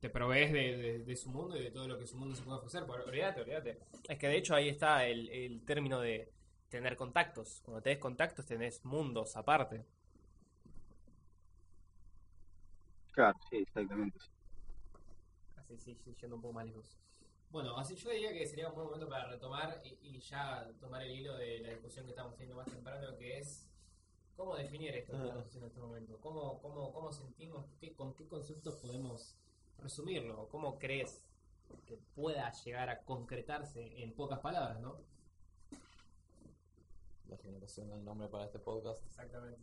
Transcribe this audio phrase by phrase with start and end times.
[0.00, 2.42] te provees de, de- de su mundo y de todo lo que su mundo se
[2.42, 2.86] puede ofrecer.
[2.86, 3.78] Por- Olvídate, olvídate.
[4.08, 6.32] Es que de hecho ahí está el, el término de
[6.68, 7.60] tener contactos.
[7.64, 9.84] Cuando tenés contactos tenés mundos aparte.
[13.12, 14.18] Claro, sí, exactamente.
[15.56, 16.96] Así sí, sí, yendo un poco más lejos.
[17.50, 21.02] Bueno, así yo diría que sería un buen momento para retomar y, y ya tomar
[21.02, 23.66] el hilo de la discusión que estamos teniendo más temprano, que es
[24.36, 25.24] cómo definir esto que Ah.
[25.24, 26.18] estamos haciendo en este momento.
[26.20, 29.34] ¿Cómo, cómo, cómo sentimos, qué, con qué conceptos podemos
[29.78, 30.48] resumirlo?
[30.48, 31.24] ¿Cómo crees
[31.86, 35.00] que pueda llegar a concretarse en pocas palabras, no?
[37.28, 39.04] La generación del nombre para este podcast.
[39.06, 39.60] Exactamente.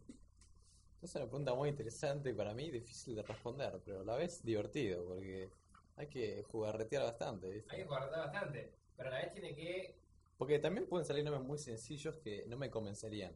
[1.01, 4.43] Es una pregunta muy interesante y para mí difícil de responder, pero a la vez
[4.43, 5.49] divertido, porque
[5.97, 7.71] hay que jugarretear bastante, ¿viste?
[7.71, 9.95] Hay que guardar bastante, pero a la vez tiene que...
[10.37, 13.33] Porque también pueden salir nombres muy sencillos que no me convencerían.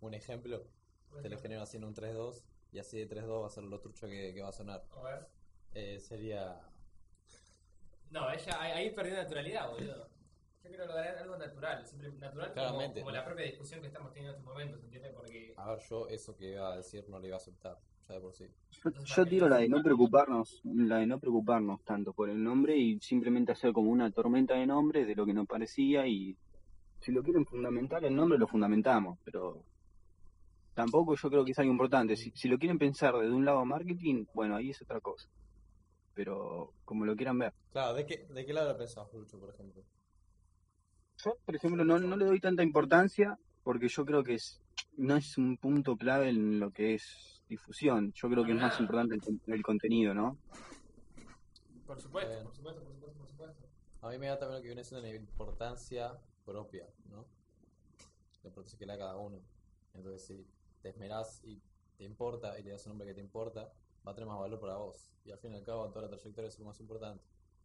[0.00, 0.64] Un ejemplo,
[1.22, 2.42] te lo genero así en un 3-2
[2.72, 4.86] y así de 3-2 va a ser lo trucho que, que va a sonar.
[4.92, 5.39] A ver.
[5.74, 6.60] Eh, sería...
[8.10, 10.08] No, ella ahí ahí perdió naturalidad, boludo.
[10.62, 13.16] Yo quiero lograr algo natural, siempre natural como, Claramente, como ¿no?
[13.16, 15.10] la propia discusión que estamos teniendo en este momento, ¿se entiende?
[15.10, 18.14] Porque A ver, yo eso que iba a decir no lo iba a aceptar, ya
[18.14, 18.46] de por sí.
[18.84, 22.76] Yo, yo tiro la de no preocuparnos, la de no preocuparnos tanto por el nombre
[22.76, 26.36] y simplemente hacer como una tormenta de nombres de lo que nos parecía y
[26.98, 29.64] si lo quieren fundamentar el nombre lo fundamentamos, pero
[30.74, 32.16] tampoco yo creo que es algo importante.
[32.16, 35.28] Si, si lo quieren pensar desde un lado marketing, bueno, ahí es otra cosa.
[36.14, 37.52] Pero como lo quieran ver.
[37.72, 39.82] Claro, ¿de qué, de qué lado pensás, Lucho, por ejemplo?
[41.24, 44.60] Yo, por ejemplo, no, no le doy tanta importancia porque yo creo que es,
[44.96, 48.12] no es un punto clave en lo que es difusión.
[48.14, 50.38] Yo creo que es más importante el, con- el contenido, ¿no?
[51.86, 53.68] Por supuesto, por supuesto, por supuesto, por supuesto.
[54.02, 57.26] A mí me da también lo que viene siendo la importancia propia, ¿no?
[58.42, 59.40] La importancia que le da cada uno.
[59.92, 60.46] Entonces, si
[60.80, 61.60] te esmerás y
[61.98, 63.70] te importa y le das un nombre que te importa,
[64.06, 65.10] va a tener más valor para vos.
[65.24, 67.22] Y al fin y al cabo, toda la trayectoria es lo más importante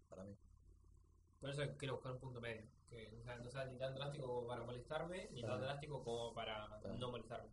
[0.10, 0.36] para mí.
[1.40, 4.26] Por eso quiero buscar un punto medio, que no sea, no sea ni tan drástico
[4.28, 6.98] como para molestarme, ni tan drástico como para Claro.
[6.98, 7.50] no molestarme.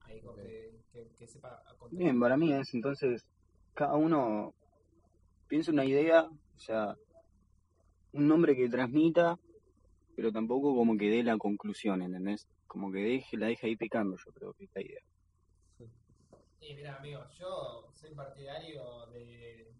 [0.00, 1.98] Ahí como que, que, que sepa contar.
[1.98, 3.24] Bien, para mí es entonces
[3.74, 4.54] cada uno
[5.48, 6.96] piensa una idea, o sea,
[8.12, 9.38] un nombre que transmita,
[10.16, 12.46] pero tampoco como que dé la conclusión, ¿entendés?
[12.66, 15.00] Como que deje, la deja ahí picando, yo creo que es la idea.
[16.62, 19.74] Y mira, amigos, yo soy partidario de,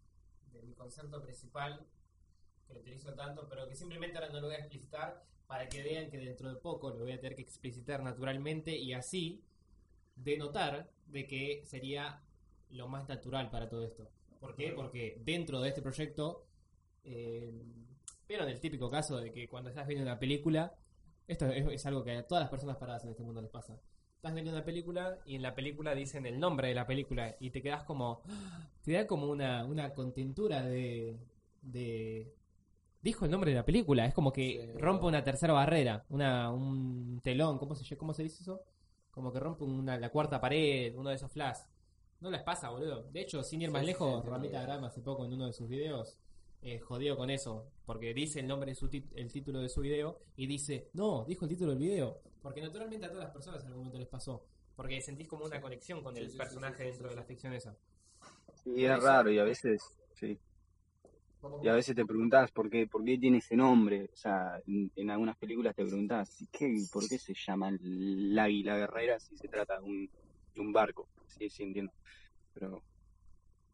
[0.52, 1.86] de mi concepto principal,
[2.66, 5.80] que lo utilizo tanto, pero que simplemente ahora no lo voy a explicitar para que
[5.82, 9.44] vean que dentro de poco lo voy a tener que explicitar naturalmente y así
[10.16, 12.20] denotar de que sería
[12.70, 14.10] lo más natural para todo esto.
[14.40, 14.72] ¿Por qué?
[14.72, 16.46] Porque dentro de este proyecto,
[17.04, 17.52] eh,
[18.26, 20.74] vieron el típico caso de que cuando estás viendo una película,
[21.28, 23.78] esto es, es algo que a todas las personas paradas en este mundo les pasa.
[24.22, 27.50] Estás viendo una película y en la película dicen el nombre de la película y
[27.50, 28.22] te quedas como.
[28.84, 31.16] Te da como una, una contentura de.
[31.60, 32.32] de.
[33.02, 34.78] Dijo el nombre de la película, es como que Sí.
[34.78, 38.62] rompe una tercera barrera, una, un telón, ¿cómo se, ¿cómo se dice eso?
[39.10, 41.58] Como que rompe una, la cuarta pared, uno de esos flash.
[42.20, 43.02] No les pasa, boludo.
[43.10, 45.52] De hecho, sin ir más sí, lejos, sí, Ramita Grama hace poco en uno de
[45.52, 46.16] sus videos
[46.62, 50.20] eh, jodió con eso, porque dice el nombre de su el título de su video
[50.36, 53.68] y dice, no, dijo el título del video, porque naturalmente a todas las personas en
[53.68, 54.46] algún momento les pasó,
[54.76, 57.10] porque sentís como una conexión con Sí, el sí, sí, personaje sí, sí, dentro sí,
[57.10, 57.76] de la ficción esa.
[58.64, 59.80] Y es raro y a veces,
[60.14, 60.40] sí.
[61.60, 64.10] Y a veces te preguntás por qué, por qué tiene ese nombre.
[64.12, 68.76] O sea, en, en algunas películas te preguntás, ¿qué, ¿por qué se llama el águila
[68.76, 70.10] guerrera si se trata de un,
[70.54, 71.08] de un barco?
[71.26, 71.92] Sí, sí, entiendo.
[72.54, 72.84] Pero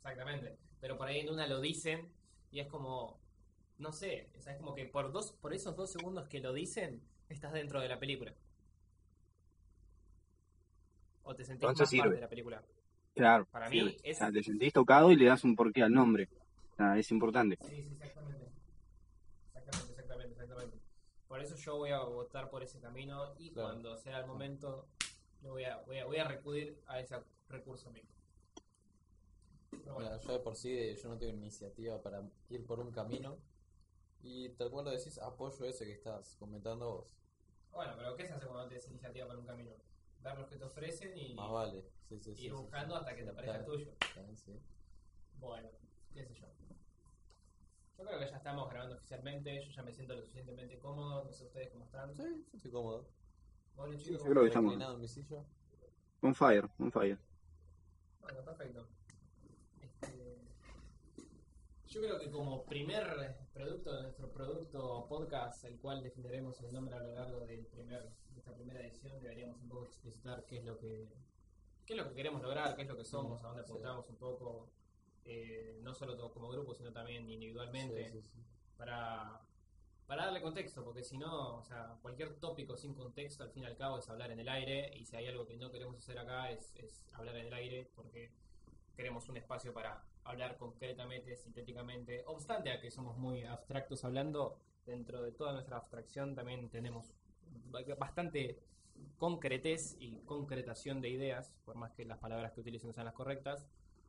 [0.02, 2.08] Exactamente, pero por ahí en una lo dicen
[2.50, 3.18] y es como,
[3.78, 6.52] no sé, o sea, es como que por dos, por esos dos segundos que lo
[6.52, 8.34] dicen, estás dentro de la película.
[11.22, 12.62] O te sentís Entonces más parte de la película.
[13.14, 13.96] claro, Para mí, sirve.
[14.02, 16.28] es- O sea, te sentís tocado y le das un porqué al nombre.
[16.72, 17.58] O sea, es importante.
[17.60, 18.46] Sí, sí, exactamente.
[19.54, 20.78] Exactamente, exactamente, exactamente.
[21.26, 23.68] Por eso yo voy a votar por ese camino y Claro.
[23.70, 24.88] cuando sea el momento
[25.42, 27.16] voy a, voy a, voy a recurrir a ese
[27.48, 28.04] recurso mío.
[29.70, 33.36] Bueno, yo de por sí yo no tengo iniciativa para ir por un camino
[34.22, 37.18] y tal cual lo decís, apoyo ese que estás comentando vos.
[37.72, 39.70] bueno, pero ¿qué se hace cuando tienes iniciativa para un camino?
[40.22, 41.84] Ver los que te ofrecen y Más vale.
[42.08, 43.00] Sí, sí, sí, ir sí, buscando sí.
[43.00, 43.92] hasta que te aparezca el tuyo.
[45.40, 45.68] Bueno,
[46.12, 46.46] qué sé yo.
[47.98, 51.32] Yo creo que ya estamos grabando oficialmente, yo ya me siento lo suficientemente cómodo, no
[51.32, 52.10] sé ustedes cómo están.
[52.14, 53.04] Sí, yo estoy cómodo.
[53.76, 55.44] Bueno, chicos, yo creo que ¿cómo estamos- Reclinado en mi silla.
[56.22, 57.18] On fire, on fire.
[58.20, 58.86] Bueno, perfecto.
[61.88, 66.94] Yo creo que como primer producto de nuestro producto podcast, el cual defenderemos el nombre
[66.96, 70.64] a lo largo del primer, de esta primera edición, deberíamos un poco explicitar qué es
[70.64, 71.08] lo que
[71.86, 73.70] qué es lo que queremos lograr, qué es lo que somos, a dónde Sí.
[73.70, 74.68] apuntamos un poco,
[75.24, 78.44] eh, no solo como grupo, sino también individualmente, sí.
[78.76, 79.40] para,
[80.06, 83.66] para darle contexto, porque si no, o sea, cualquier tópico sin contexto, al fin y
[83.66, 86.18] al cabo, es hablar en el aire, y si hay algo que no queremos hacer
[86.18, 88.30] acá, es, es hablar en el aire, porque
[88.98, 95.22] queremos un espacio para hablar concretamente, sintéticamente, obstante a que somos muy abstractos hablando, dentro
[95.22, 97.14] de toda nuestra abstracción también tenemos
[97.96, 98.58] bastante
[99.16, 103.68] concretez y concretación de ideas, por más que las palabras que utilicen sean las correctas.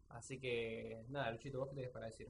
[0.09, 2.29] Así que, nada, Luchito, ¿vos qué tenés para decir?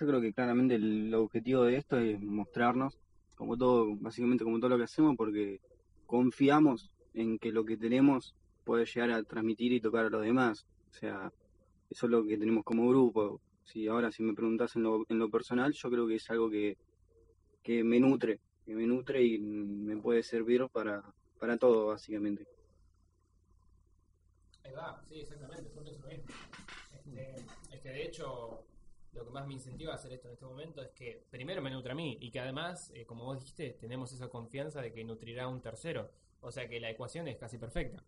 [0.00, 2.98] Yo creo que claramente el objetivo de esto es mostrarnos,
[3.36, 5.60] como todo, básicamente como todo lo que hacemos, porque
[6.06, 8.34] confiamos en que lo que tenemos
[8.70, 10.64] puede llegar a transmitir y tocar a los demás.
[10.90, 11.32] O sea,
[11.90, 13.40] eso es lo que tenemos como grupo.
[13.64, 16.48] Si ahora si me preguntas en lo, en lo personal, yo creo que es algo
[16.48, 16.78] que,
[17.64, 21.02] que me nutre, que me nutre y me puede servir para,
[21.40, 22.46] para todo, básicamente.
[24.62, 25.68] Ahí va, sí, exactamente.
[26.92, 27.34] Este,
[27.72, 28.62] es que de hecho,
[29.14, 31.72] lo que más me incentiva a hacer esto en este momento es que primero me
[31.72, 35.02] nutre a mí y que además, eh, como vos dijiste, tenemos esa confianza de que
[35.02, 36.08] nutrirá a un tercero.
[36.40, 38.04] O sea que la ecuación es casi perfecta.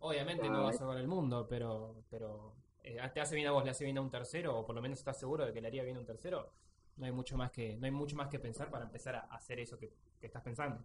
[0.00, 3.64] Obviamente no va a salvar el mundo, pero, pero eh, te hace bien a vos,
[3.64, 5.68] le hace bien a un tercero, o por lo menos estás seguro de que le
[5.68, 6.52] haría bien a un tercero.
[6.96, 9.58] No hay mucho más que, no hay mucho más que pensar para empezar a hacer
[9.60, 10.84] eso que, que estás pensando.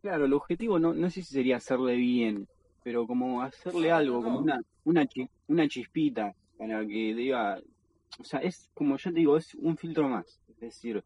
[0.00, 2.46] Claro, el objetivo no, no sé si sería hacerle bien,
[2.82, 7.60] pero como hacerle algo, como una, una, chi- una chispita para que diga,
[8.20, 11.04] o sea, es como yo te digo, es un filtro más, es decir,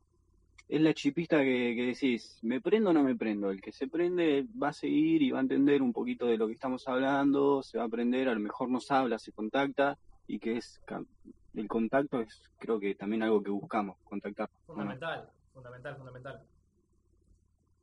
[0.73, 3.51] es la chispita que, que decís, ¿me prendo o no me prendo?
[3.51, 6.47] El que se prende va a seguir y va a entender un poquito de lo
[6.47, 10.39] que estamos hablando, se va a aprender, a lo mejor nos habla, se contacta, y
[10.39, 10.81] que es,
[11.53, 14.49] el contacto es creo que también algo que buscamos, contactar.
[14.65, 16.43] Fundamental, fundamental, fundamental.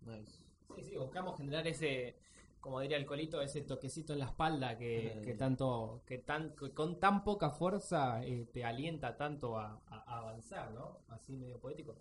[0.08, 0.42] Nice.
[0.76, 2.16] Sí, sí, buscamos generar ese,
[2.60, 5.22] como diría el colito, ese toquecito en la espalda que, Eh.
[5.24, 10.72] que tanto, que tan, que con tan poca fuerza eh, te alienta tanto a avanzar,
[10.72, 11.02] ¿no?
[11.10, 11.96] Así medio poético.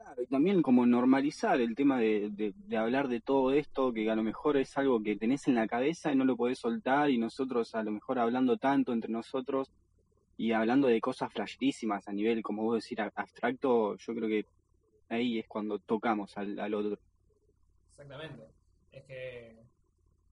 [0.00, 4.16] Claro, y también como normalizar el tema de, de- hablar de todo esto, que a
[4.16, 7.18] lo mejor es algo que tenés en la cabeza y no lo podés soltar, y
[7.18, 9.68] nosotros a lo mejor hablando tanto entre nosotros
[10.38, 14.44] y hablando de cosas flasherísimas a nivel, como vos decir, abstracto, yo creo que
[15.10, 16.98] ahí es cuando tocamos al, al otro.
[17.90, 18.44] Exactamente.
[18.92, 19.54] Es que,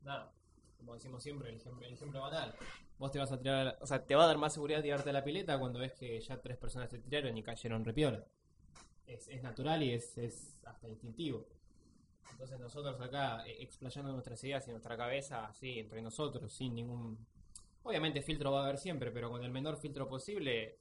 [0.02, 0.32] nada,
[0.78, 2.54] como decimos siempre, el ejemplo, el ejemplo banal.
[2.98, 5.12] Vos te vas a tirar, o sea, te va a dar más seguridad tirarte a
[5.12, 8.24] la pileta cuando ves que ya tres personas te tiraron y cayeron repiola.
[9.08, 11.48] Es, es natural y es, es hasta instintivo.
[12.30, 17.26] Entonces nosotros acá, eh, explayando nuestras ideas y nuestra cabeza, así, entre nosotros, sin ningún...
[17.82, 20.78] Obviamente filtro va a haber siempre, pero con el menor filtro posible,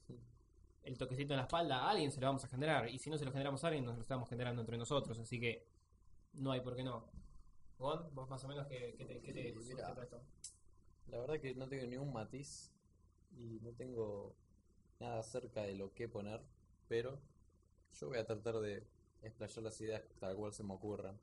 [0.83, 2.89] el toquecito en la espalda a alguien se lo vamos a generar.
[2.89, 5.17] Y si no se lo generamos a alguien, nos lo estamos generando entre nosotros.
[5.17, 5.65] Así que
[6.33, 7.09] no hay por qué no.
[7.79, 9.95] Gon, vos más o menos, ¿qué, qué te, qué te surge mira?
[11.07, 12.71] La verdad que no tengo ni un matiz
[13.31, 14.35] y no tengo
[14.99, 16.41] nada cerca de lo que poner,
[16.87, 17.19] pero
[17.99, 18.85] yo voy a tratar de
[19.21, 21.19] explayar las ideas tal cual se me ocurran.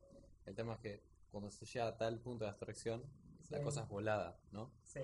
[0.47, 3.03] El tema es que cuando se llega a tal punto de abstracción,
[3.51, 3.65] la Sí.
[3.65, 4.71] cosa es volada, ¿no?
[4.83, 5.01] Sí,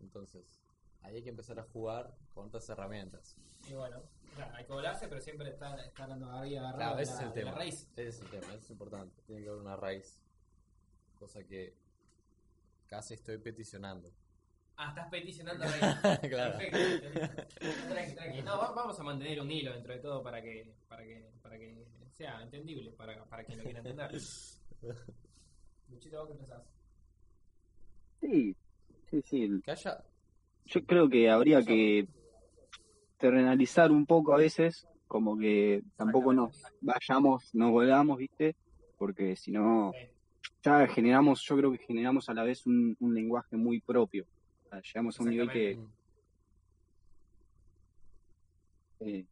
[0.00, 0.60] Entonces,
[1.02, 3.36] ahí hay que empezar a jugar con otras herramientas.
[3.68, 4.02] y bueno,
[4.34, 7.44] claro, hay que volarse, pero siempre estar, estar ahí agarrado Claro, ese la, es el
[7.44, 7.88] la raíz.
[7.96, 9.22] Ese es el tema, eso es importante.
[9.26, 10.18] Tiene que haber una raíz.
[11.20, 11.76] Cosa que
[12.88, 14.10] casi estoy peticionando.
[14.76, 16.18] Ah, estás peticionando raíz.
[16.30, 16.58] Claro.
[16.58, 17.58] Perfecto.
[17.88, 18.42] Tranqui, tranqui.
[18.42, 21.58] No, va- vamos a mantener un hilo dentro de todo para que, para que, para
[21.58, 21.84] que
[22.16, 24.10] sea entendible para, para quien lo quiera entender.
[25.88, 26.62] Luchito, ¿vos qué pensás?
[28.20, 28.56] Sí,
[29.10, 29.60] sí, sí.
[29.64, 29.98] Que haya
[30.64, 32.06] Yo creo que habría que
[33.18, 38.56] terrenalizar un poco a veces, como que tampoco nos vayamos, nos volvamos, ¿viste?
[38.96, 40.08] Porque si no, Sí.
[40.64, 44.26] ya generamos, yo creo que generamos a la vez un, un lenguaje muy propio.
[44.72, 45.78] Sea, llegamos a un nivel que
[49.00, 49.26] eh,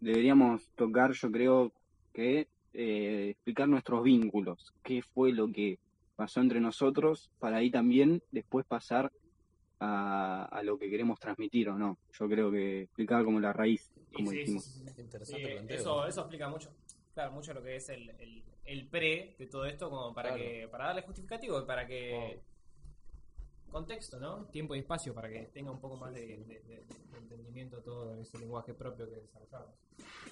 [0.00, 1.72] deberíamos tocar, yo creo
[2.12, 5.78] que eh, explicar nuestros vínculos, qué fue lo que
[6.16, 9.12] pasó entre nosotros, para ahí también después pasar
[9.78, 11.98] a, a lo que queremos transmitir o no.
[12.18, 14.64] Yo creo que explicar como la raíz, como sí, dijimos.
[14.64, 15.00] sí, sí, sí.
[15.02, 15.76] Interesante planteo.
[15.76, 16.74] eso, eso explica mucho,
[17.14, 20.42] claro, mucho lo que es el, el, el pre de todo esto, como para Claro.
[20.42, 22.40] que, para darle justificativo y para que
[23.70, 24.44] contexto, ¿no?
[24.46, 28.14] Tiempo y espacio para que tenga un poco más de, de- de- de entendimiento todo
[28.16, 29.74] ese lenguaje propio que desarrollamos.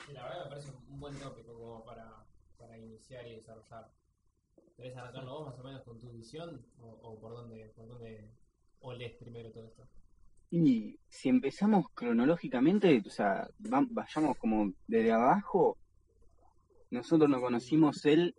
[0.09, 2.25] Y la verdad me parece un buen tópico como para,
[2.59, 3.91] para iniciar y desarrollar.
[4.77, 8.31] ¿Querés arrancarlo vos más o menos con tu visión o, o por dónde, por dónde
[8.81, 9.89] olés primero todo esto?
[10.51, 15.77] Y si empezamos cronológicamente, o sea, va- vayamos como desde abajo,
[16.91, 18.35] nosotros nos conocimos el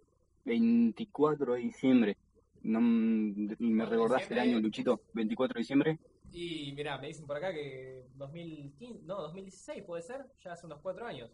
[0.45, 2.17] 24 de diciembre.
[2.63, 5.01] No, mm, ¿Me recordaste el año, Luchito?
[5.13, 5.99] ¿24 de diciembre?
[6.31, 10.79] Y mirá, me dicen por acá que 2015, no, 2016 puede ser, ya hace unos
[10.81, 11.31] cuatro años.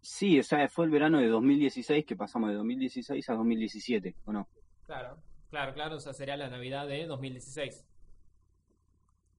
[0.00, 4.32] Sí, o sea, fue el verano de 2016 que pasamos de 2016 a 2017, ¿o
[4.32, 4.48] no?
[4.86, 5.16] Claro,
[5.48, 7.86] claro, claro, o sea, sería la Navidad de 2016.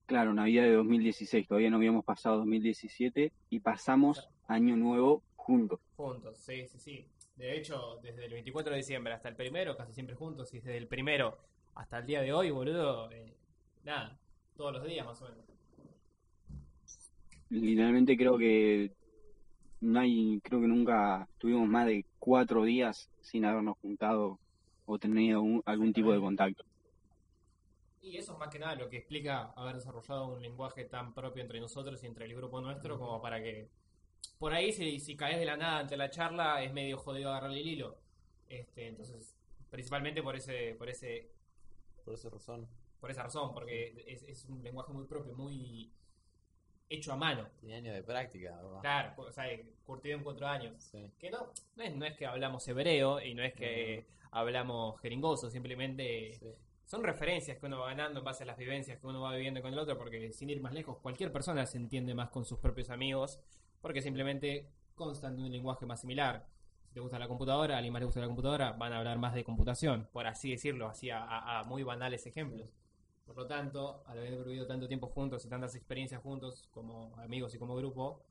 [0.06, 5.80] Claro, Navidad de 2016, todavía no habíamos pasado 2017 y pasamos Año Nuevo juntos.
[5.96, 7.06] Juntos, sí, sí, sí.
[7.36, 10.76] De hecho, desde el 24 de diciembre hasta el primero, casi siempre juntos, y desde
[10.76, 11.38] el primero
[11.74, 13.34] hasta el día de hoy, boludo, eh,
[13.84, 14.18] nada,
[14.56, 15.44] todos los días más o menos.
[17.50, 18.92] Literalmente creo que
[19.80, 24.38] no hay, creo que nunca tuvimos más de cuatro días sin habernos juntado
[24.86, 26.64] o tenido un- algún tipo de contacto.
[28.00, 31.42] Y eso es más que nada lo que explica haber desarrollado un lenguaje tan propio
[31.42, 33.68] entre nosotros y entre el grupo nuestro, como para que
[34.38, 37.60] por ahí si, si caes de la nada ante la charla es medio jodido agarrarle
[37.60, 37.98] el hilo.
[38.48, 39.34] Este, entonces,
[39.70, 41.30] principalmente por ese, por ese,
[42.04, 42.68] Por esa razón.
[43.00, 45.90] por esa razón, porque es, es un lenguaje muy propio, muy
[46.88, 47.48] hecho a mano.
[47.60, 48.80] Tenía años de práctica, ¿verdad?
[48.80, 49.44] Claro, o sea,
[49.84, 50.74] curtido en cuatro años.
[50.82, 51.10] Sí.
[51.18, 55.50] Que no, no es, no es que hablamos hebreo y no es que hablamos jeringoso,
[55.50, 56.46] simplemente sí.
[56.84, 59.62] son referencias que uno va ganando en base a las vivencias que uno va viviendo
[59.62, 62.58] con el otro, porque sin ir más lejos, cualquier persona se entiende más con sus
[62.58, 63.40] propios amigos,
[63.86, 64.66] porque simplemente
[64.96, 66.44] constan de un lenguaje más similar.
[66.88, 69.16] Si te gusta la computadora, a alguien más le gusta la computadora, van a hablar
[69.16, 72.74] más de computación, por así decirlo, así a, muy banales ejemplos.
[73.24, 77.54] Por lo tanto, al haber vivido tanto tiempo juntos y tantas experiencias juntos como amigos
[77.54, 78.24] y como grupo,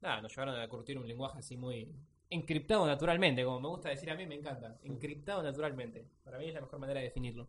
[0.00, 1.94] nada, nos llevaron a curtir un lenguaje así muy
[2.28, 6.08] encriptado naturalmente, como me gusta decir a mí, me encanta, encriptado naturalmente.
[6.24, 7.46] Para mí es la mejor manera de definirlo.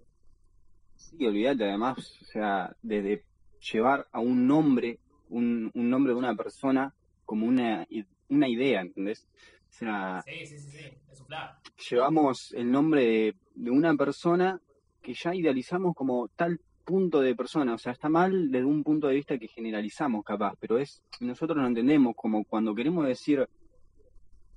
[0.93, 3.25] Sí, olvídate además, o sea, desde
[3.73, 6.93] llevar a un nombre, un nombre de una persona
[7.29, 7.85] como una,
[8.29, 9.27] una idea, ¿entendés?
[9.69, 11.51] O sea, Sí, sí, sí, sí, es un plan.
[11.91, 14.59] llevamos el nombre de, de una persona
[14.99, 19.05] que ya idealizamos como tal punto de persona, o sea, está mal desde un punto
[19.07, 23.47] de vista que generalizamos capaz, pero es, nosotros lo entendemos como cuando queremos decir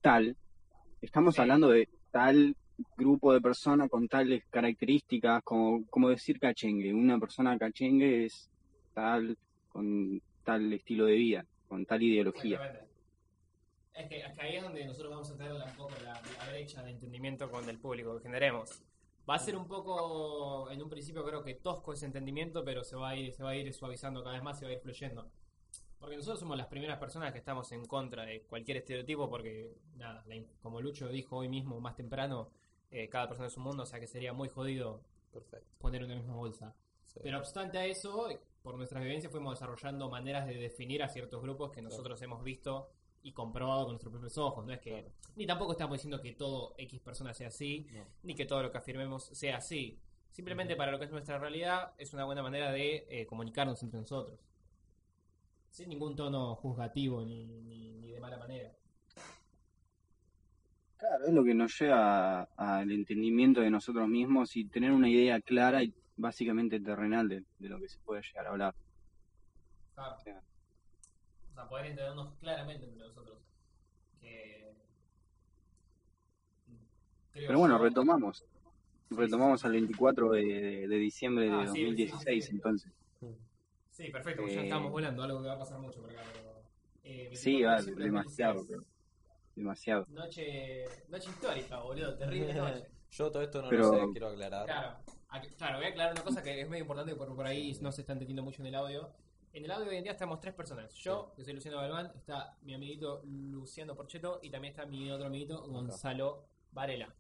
[0.01, 0.35] tal,
[1.03, 1.43] estamos Sí.
[1.43, 2.57] hablando de tal
[2.97, 8.51] grupo de personas con tales características, como, como decir cachengue, una persona cachengue es
[8.95, 9.37] tal,
[9.69, 12.87] con tal estilo de vida, con tal ideología.
[13.95, 16.51] Es que, es que ahí es donde nosotros vamos a tener un poco la, la
[16.51, 18.83] brecha de entendimiento con el público que generemos.
[19.29, 22.95] Va a ser un poco, en un principio creo que tosco ese entendimiento, pero se
[22.95, 24.81] va a ir, se va a ir suavizando cada vez más y va a ir
[24.81, 25.31] fluyendo.
[25.99, 30.23] Porque nosotros somos las primeras personas que estamos en contra de cualquier estereotipo, porque, nada,
[30.27, 32.51] la como Lucho dijo hoy mismo, más temprano,
[32.91, 35.01] eh, cada persona es un mundo, o sea que sería muy jodido
[35.33, 35.71] Perfecto.
[35.79, 36.75] poner en una misma bolsa.
[37.15, 37.21] Sí.
[37.23, 38.29] Pero obstante a eso,
[38.63, 42.91] por nuestras vivencias fuimos desarrollando maneras de definir a ciertos grupos que nosotros hemos visto
[43.23, 44.65] y comprobado con nuestros propios ojos.
[44.67, 45.09] No es que Claro.
[45.37, 48.05] ni tampoco estamos diciendo que todo X persona sea así, No.
[48.23, 49.99] ni que todo lo que afirmemos sea así.
[50.31, 54.01] Simplemente para lo que es nuestra realidad es una buena manera de eh, comunicarnos entre
[54.01, 54.41] nosotros.
[55.71, 58.73] Sin ningún tono juzgativo ni, ni, ni de mala manera.
[60.97, 65.09] Claro, es lo que nos lleva a- al entendimiento de nosotros mismos y tener una
[65.09, 68.75] idea clara y básicamente terrenal de, de lo que se puede llegar a hablar.
[69.95, 70.17] Claro.
[70.25, 70.31] Sí.
[70.31, 73.39] O sea, poder entendernos claramente entre nosotros.
[74.21, 74.75] Que...
[77.33, 78.45] creo Pero bueno, retomamos.
[79.11, 82.57] Retomamos al 24 de, de- de diciembre de Ah, sí, sí, 2016, sí, sí.
[82.57, 82.93] entonces.
[83.91, 86.23] Sí, perfecto, pues ya Eh, estamos volando, algo que va a pasar mucho por acá.
[86.33, 86.63] Pero,
[87.05, 88.67] eh, 24 Sí, de va, de demasiado, 2016.
[88.69, 88.93] pero
[89.55, 90.07] demasiado.
[90.09, 92.87] Noche, noche histórica, boludo, terrible noche.
[93.11, 94.65] Yo todo esto no Pero- lo sé, quiero aclarar.
[94.65, 94.99] Claro,
[95.33, 97.91] ac- claro, voy a aclarar una cosa que es medio importante porque por ahí no
[97.93, 99.11] se está entendiendo mucho en el audio.
[99.53, 100.95] En el audio hoy en día estamos tres personas.
[100.95, 105.27] Yo, que soy Luciano Galván, está mi amiguito Luciano Porcheto y también está mi otro
[105.27, 107.15] amiguito Gonzalo Varela.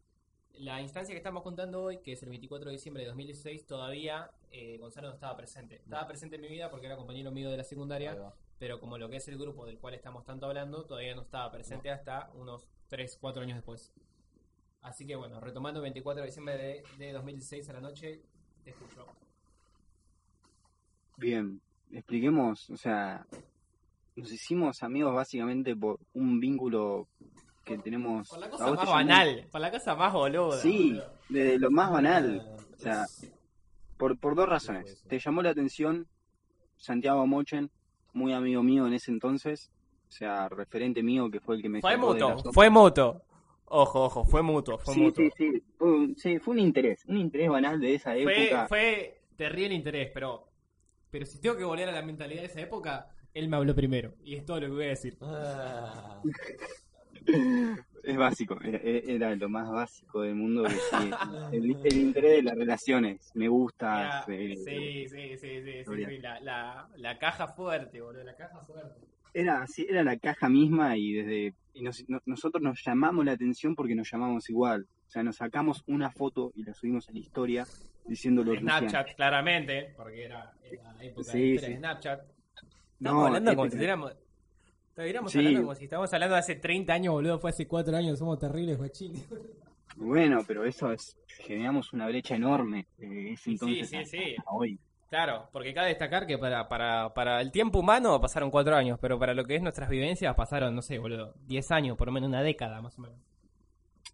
[0.54, 4.30] La instancia que estamos contando hoy, que es el 24 de diciembre de 2016, todavía
[4.50, 5.76] eh, Gonzalo no estaba presente.
[5.76, 8.12] Estaba presente en mi vida porque era compañero mío de la secundaria,
[8.58, 11.50] pero como lo que es el grupo del cual estamos tanto hablando, todavía no estaba
[11.50, 13.92] presente hasta unos 3, 4 años después.
[14.82, 18.20] Así que bueno, retomando 24 de diciembre de, de 2016 a la noche,
[18.64, 19.06] te escucho.
[21.16, 21.60] Bien,
[21.92, 23.24] expliquemos, o sea,
[24.16, 27.06] nos hicimos amigos básicamente por un vínculo
[27.64, 28.28] que tenemos.
[28.28, 30.58] Por la cosa más banal, por la cosa más boluda.
[30.58, 32.44] Sí, desde lo más banal.
[32.44, 33.06] Ah, O sea,
[33.96, 35.04] por, por dos razones.
[35.06, 36.08] Te llamó la atención
[36.76, 37.70] Santiago Mochen,
[38.14, 39.70] muy amigo mío en ese entonces,
[40.08, 42.52] o sea, referente mío que fue el que me Fue sopa.
[42.52, 43.22] fue mutuo.
[43.74, 45.24] Ojo, ojo, fue mutuo, fue Sí, mutuo.
[45.24, 48.66] sí, sí, fue, sí, fue un interés, un interés banal de esa Fue, época.
[48.68, 50.46] fue, te ríe el interés, pero,
[51.10, 54.12] pero si tengo que volver a la mentalidad de esa época, él me habló primero.
[54.22, 55.16] Y es todo lo que voy a decir.
[55.22, 56.22] Ah,
[58.04, 60.64] Es básico, era, era lo más básico del mundo.
[60.64, 60.96] Que sí,
[61.52, 64.00] el, el interés de las relaciones, me gusta.
[64.00, 68.60] Era- sí, sí, sí, sí, sí, sí, La, la, la caja fuerte, boludo, la caja
[68.66, 69.11] fuerte.
[69.34, 73.32] Era así, era la caja misma y desde y nos- no- nosotros nos llamamos la
[73.32, 74.86] atención porque nos llamamos igual.
[75.06, 77.66] O sea, nos sacamos una foto y la subimos a la historia
[78.06, 81.74] diciendo los Snapchat, claramente, porque era, era la época Sí, de sí.
[81.76, 82.20] Snapchat.
[82.20, 82.70] Estamos
[83.00, 84.12] No, hablando como si estuviéramos...
[84.90, 85.38] Estuviéramos Sí.
[85.38, 88.38] hablando como si estábamos hablando de hace 30 años, boludo, fue hace 4 años, somos
[88.38, 89.26] terribles, guachines.
[89.96, 94.36] Bueno, pero eso es, generamos una brecha enorme de ese Sí, entonces sí, a- sí.
[94.46, 94.78] a hoy.
[95.12, 99.18] Claro, porque cabe destacar que para, para, para el tiempo humano pasaron 4 años, pero
[99.18, 102.28] para lo que es nuestras vivencias pasaron, no sé, boludo, 10 años, por lo menos
[102.30, 103.18] una década más o menos.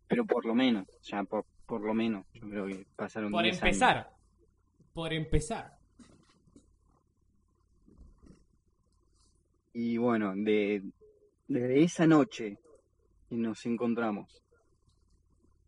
[0.09, 3.63] Pero por lo menos, ya por, por lo menos, yo creo que pasaron Por 10
[3.63, 3.63] años.
[3.77, 4.11] empezar,
[4.93, 5.79] por empezar.
[9.73, 10.83] Y bueno, de,
[11.47, 12.59] desde esa noche
[13.29, 14.43] que nos encontramos,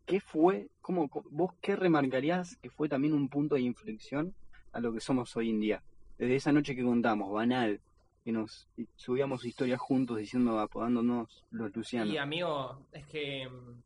[0.05, 0.67] ¿qué fue?
[0.81, 4.35] ¿Cómo, cómo- vos qué remarcarías que fue también un punto de inflexión
[4.71, 5.83] a lo que somos hoy en día?
[6.17, 7.79] Desde esa noche que contamos, banal,
[8.23, 12.13] que nos subíamos historias juntos diciendo, apodándonos los Lucianos.
[12.13, 13.81] Y amigo, es que mm,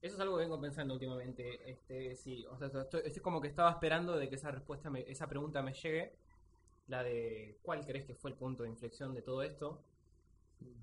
[0.00, 1.70] eso es algo que vengo pensando últimamente.
[1.70, 5.04] Este, sí, o sea, estoy, estoy como que estaba esperando de que esa respuesta, me-
[5.10, 6.14] esa pregunta me llegue,
[6.88, 9.82] la de cuál crees que fue el punto de inflexión de todo esto.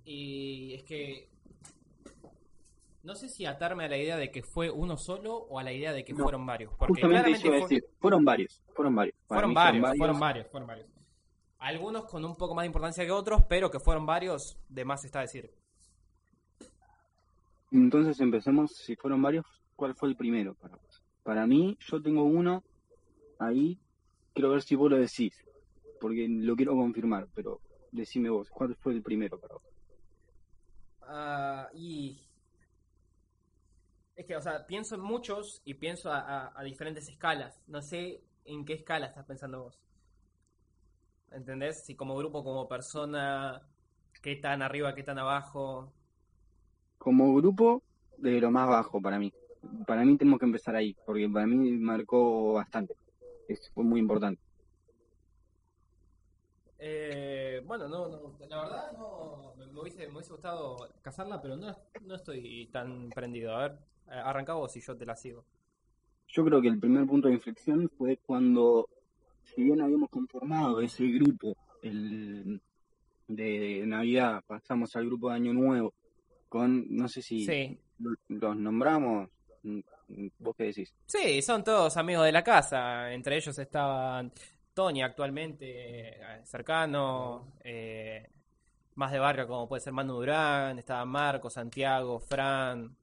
[0.05, 1.29] Y es que
[3.09, 5.73] no sé si atarme a la idea de que fue uno solo o a la
[5.73, 8.23] idea de que No, fueron varios, porque Justamente eso claramente iba a fue- decir, fueron
[8.23, 9.15] varios, fueron varios.
[9.27, 10.87] Fueron varios, fueron varios, fueron varios.
[11.57, 15.03] Algunos con un poco más de importancia que otros, pero que fueron varios, de más
[15.05, 15.51] está decir.
[17.71, 21.03] Entonces empecemos, si fueron varios, ¿cuál fue el primero para vos?
[21.23, 22.63] Para mí, yo tengo uno
[23.39, 23.79] ahí,
[24.35, 25.33] quiero ver si vos lo decís,
[25.99, 27.59] porque lo quiero confirmar, pero
[27.91, 29.63] decime vos, ¿cuál fue el primero para vos?
[31.01, 32.28] Ah, y
[34.19, 37.61] es que, o sea, pienso en muchos y pienso a, a- a diferentes escalas.
[37.67, 39.79] No sé en qué escala estás pensando vos.
[41.31, 41.83] ¿Entendés?
[41.85, 43.61] Si como grupo, como persona,
[44.21, 45.93] qué tan arriba, qué tan abajo.
[46.97, 47.83] Como grupo,
[48.17, 49.33] de lo más bajo para mí.
[49.87, 52.95] Para mí tenemos que empezar ahí, porque para mí marcó bastante.
[53.47, 54.41] Es, fue muy importante.
[56.81, 61.75] Eh, bueno, no, no, la verdad no, me, hubiese, me hubiese gustado casarla, pero no,
[62.01, 63.55] no estoy tan prendido.
[63.55, 63.79] A ver,
[64.09, 65.45] arranca vos y yo te la sigo.
[66.27, 68.87] Yo creo que el primer punto de inflexión fue cuando,
[69.43, 72.61] si bien habíamos conformado ese grupo el,
[73.27, 75.93] de Navidad, pasamos al grupo de Año Nuevo,
[76.47, 77.79] con, no sé si Sí.
[78.29, 79.29] los nombramos,
[80.37, 80.93] vos qué decís.
[81.07, 83.11] Sí, son todos amigos de la casa.
[83.11, 84.31] Entre ellos estaban
[84.73, 88.29] Tony actualmente, eh, cercano, eh,
[88.95, 92.95] más de barrio como puede ser Manu Durán, estaba Marco, Santiago, Fran.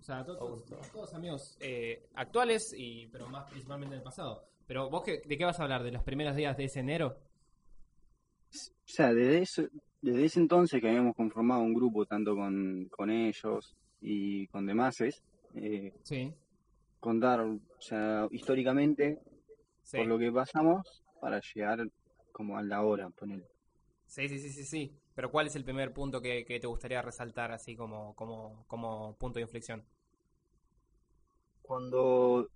[0.00, 0.80] O sea, to- to- Augusto.
[0.92, 4.48] todos, amigos eh, actuales, y pero más principalmente del pasado.
[4.66, 5.82] Pero vos, qué- ¿de qué vas a hablar?
[5.82, 7.18] ¿De los primeros días de ese enero?
[8.52, 9.68] O sea, desde ese,
[10.00, 15.00] desde ese entonces que habíamos conformado un grupo tanto con, con ellos y con demás,
[15.02, 16.34] eh, Sí.
[16.98, 19.20] contar, o sea, históricamente
[19.82, 19.98] Sí.
[19.98, 21.86] por lo que pasamos para llegar
[22.32, 23.46] como a la hora, poner.
[24.06, 24.99] Sí, sí, sí, sí, sí.
[25.20, 29.14] Pero ¿cuál es el primer punto que, que te gustaría resaltar así como, como, como
[29.18, 29.84] punto de inflexión?
[31.60, 32.48] Cuando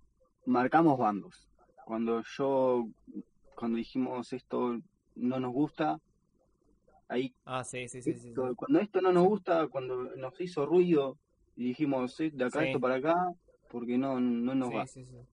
[0.47, 1.47] marcamos bandos,
[1.85, 2.87] cuando yo,
[3.55, 4.79] cuando dijimos esto
[5.13, 5.99] no nos gusta,
[7.07, 8.33] ahí, Ah, sí, sí, sí, sí.
[8.55, 11.19] cuando esto no nos gusta, cuando nos hizo ruido
[11.55, 12.65] y dijimos "Sí, de acá Sí.
[12.65, 13.31] esto para acá,
[13.69, 14.85] porque no, no nos Sí, va.
[14.87, 15.27] sí, sí.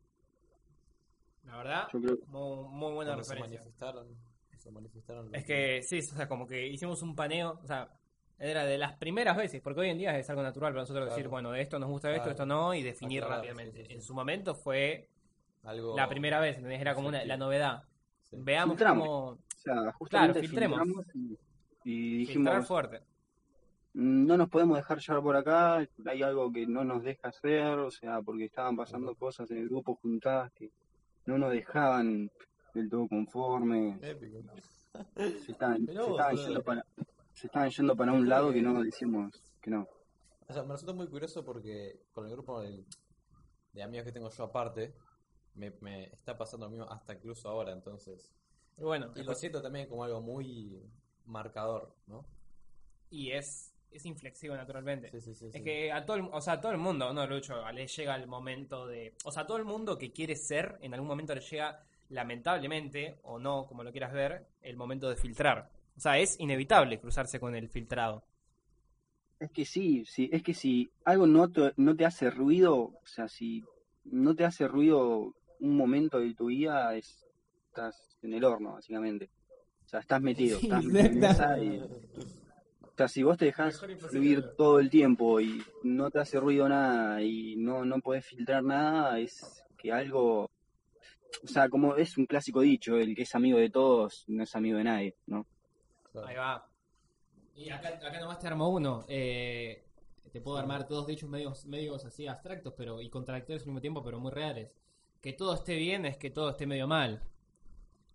[1.44, 3.58] La verdad, Yo creo, muy, muy buena se referencia.
[3.58, 4.31] manifestaron,
[4.62, 7.88] se manifestaron los- Es que sí, o sea, como que hicimos un paneo, o sea,
[8.38, 11.22] era de las primeras veces, porque hoy en día es algo natural para nosotros decir,
[11.24, 11.30] Claro.
[11.30, 12.30] bueno, esto nos gusta esto, Claro.
[12.32, 13.76] esto no, y definir Aclarar, rápidamente.
[13.78, 13.94] sí, sí, sí.
[13.94, 15.08] En su momento fue
[15.64, 16.80] algo la primera vez, ¿entendés?
[16.80, 17.82] Era como una, la novedad.
[18.24, 18.36] Sí.
[18.40, 19.06] Veamos Filtramos.
[19.06, 20.78] cómo o sea, justamente filtremos.
[20.80, 23.00] filtramos y, y filtrar dijimos, fuerte.
[23.94, 27.90] no nos podemos dejar llevar por acá, hay algo que no nos deja hacer, o
[27.90, 30.70] sea, porque estaban pasando cosas en el grupo juntadas que
[31.26, 32.30] no nos dejaban
[32.74, 34.38] del todo conformes, Épico.
[35.16, 36.86] se estaban, se estaban yendo para,
[37.32, 39.88] se estaban yendo para un lado que no decimos que no.
[40.48, 44.44] O sea, me resulta muy curioso porque con el grupo de amigos que tengo yo
[44.44, 44.94] aparte,
[45.54, 48.34] me, me está pasando lo mismo hasta incluso ahora, entonces.
[48.76, 50.82] Y bueno, Y lo siento también como algo muy
[51.26, 52.24] marcador, ¿no?
[53.12, 55.10] y es, es inflexivo naturalmente.
[55.10, 55.46] Sí, sí, sí.
[55.46, 55.62] Es sí.
[55.62, 58.26] que a todo el, o sea, a todo el mundo, no, Lucho, le llega el
[58.26, 59.14] momento de...
[59.24, 63.18] O sea, a todo el mundo que quiere ser, en algún momento le llega, lamentablemente,
[63.22, 65.70] o no, como lo quieras ver, el momento de filtrar.
[65.96, 68.22] O sea, es inevitable cruzarse con el filtrado.
[69.38, 73.06] Es que sí, sí, es que si algo no te, no te hace ruido, o
[73.06, 73.64] sea, si
[74.04, 77.26] no te hace ruido un momento de tu vida, es,
[77.68, 79.30] estás en el horno, básicamente.
[79.84, 81.78] O sea, estás metido, Sí, estás metido en esa y-
[82.84, 86.68] O sea, si vos te dejás fluir todo el tiempo y no te hace ruido
[86.68, 90.48] nada y no, no podés filtrar nada, es que algo...
[91.42, 94.54] O sea, como es un clásico dicho, el que es amigo de todos no es
[94.54, 95.46] amigo de nadie, ¿no?
[96.26, 96.68] Ahí va.
[97.54, 99.04] Y acá, acá nomás te armo uno.
[99.08, 99.84] Eh,
[100.30, 104.02] te puedo armar todos dichos medios, medios así abstractos pero y contradictorios al mismo tiempo,
[104.02, 104.70] pero muy reales.
[105.20, 107.22] Que todo esté bien es que todo esté medio mal.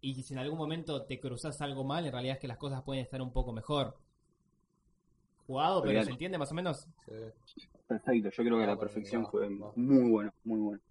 [0.01, 2.83] Y si en algún momento te cruzas algo mal, en realidad es que las cosas
[2.83, 3.97] pueden estar un poco mejor.
[5.45, 6.03] Jugado, pero.
[6.03, 6.87] ¿se entiende más o menos?
[7.05, 7.63] Sí.
[7.87, 10.81] Perfecto, yo creo que Ah, la bueno, perfección fue muy bueno, muy bueno.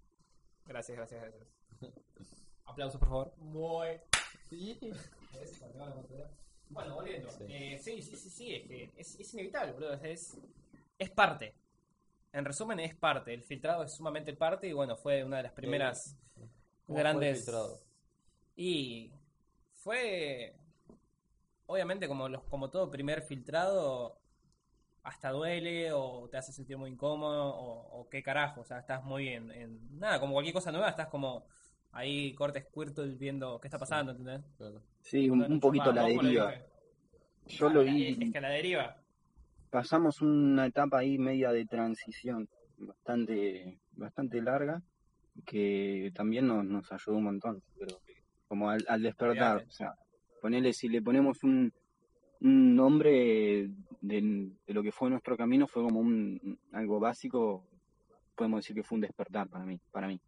[0.65, 1.56] Gracias, gracias, gracias.
[2.65, 3.33] Aplausos, por favor.
[3.37, 3.87] Muy.
[6.69, 7.29] Bueno, volviendo.
[7.31, 7.43] Sí.
[7.49, 9.93] Eh, Sí, sí, sí, sí, es que es, es inevitable, boludo.
[9.95, 10.37] Es,
[10.99, 11.53] es parte.
[12.33, 13.33] En resumen, es parte.
[13.33, 16.49] El filtrado es sumamente parte y bueno, fue una de las primeras ¿Cómo
[16.87, 17.37] fue el grandes.
[17.39, 17.79] filtrado?
[18.55, 19.11] Y
[19.73, 20.55] fue.
[21.67, 24.19] Obviamente, como, los, como todo primer filtrado,
[25.03, 28.61] hasta duele o te hace sentir muy incómodo o, o qué carajo.
[28.61, 31.45] O sea, estás muy en, en- Nada, como cualquier cosa nueva, estás como
[31.97, 34.41] ahí corte Squirtle viendo qué está pasando, ¿entendés?
[35.01, 36.53] Sí, un, un poquito la Va, ¿cómo lo deriva.
[37.47, 38.95] Yo lo vi, Es que la deriva.
[39.69, 44.81] pasamos una etapa ahí media de transición bastante, bastante larga
[45.45, 47.99] que también nos, nos ayudó un montón, pero
[48.47, 49.93] como al, al despertar, o sea,
[50.41, 51.71] ponele si le ponemos un,
[52.41, 53.69] un nombre
[54.01, 57.63] de, de lo que fue nuestro camino, fue como un algo básico,
[58.35, 60.19] podemos decir que fue un despertar para mí, para mí.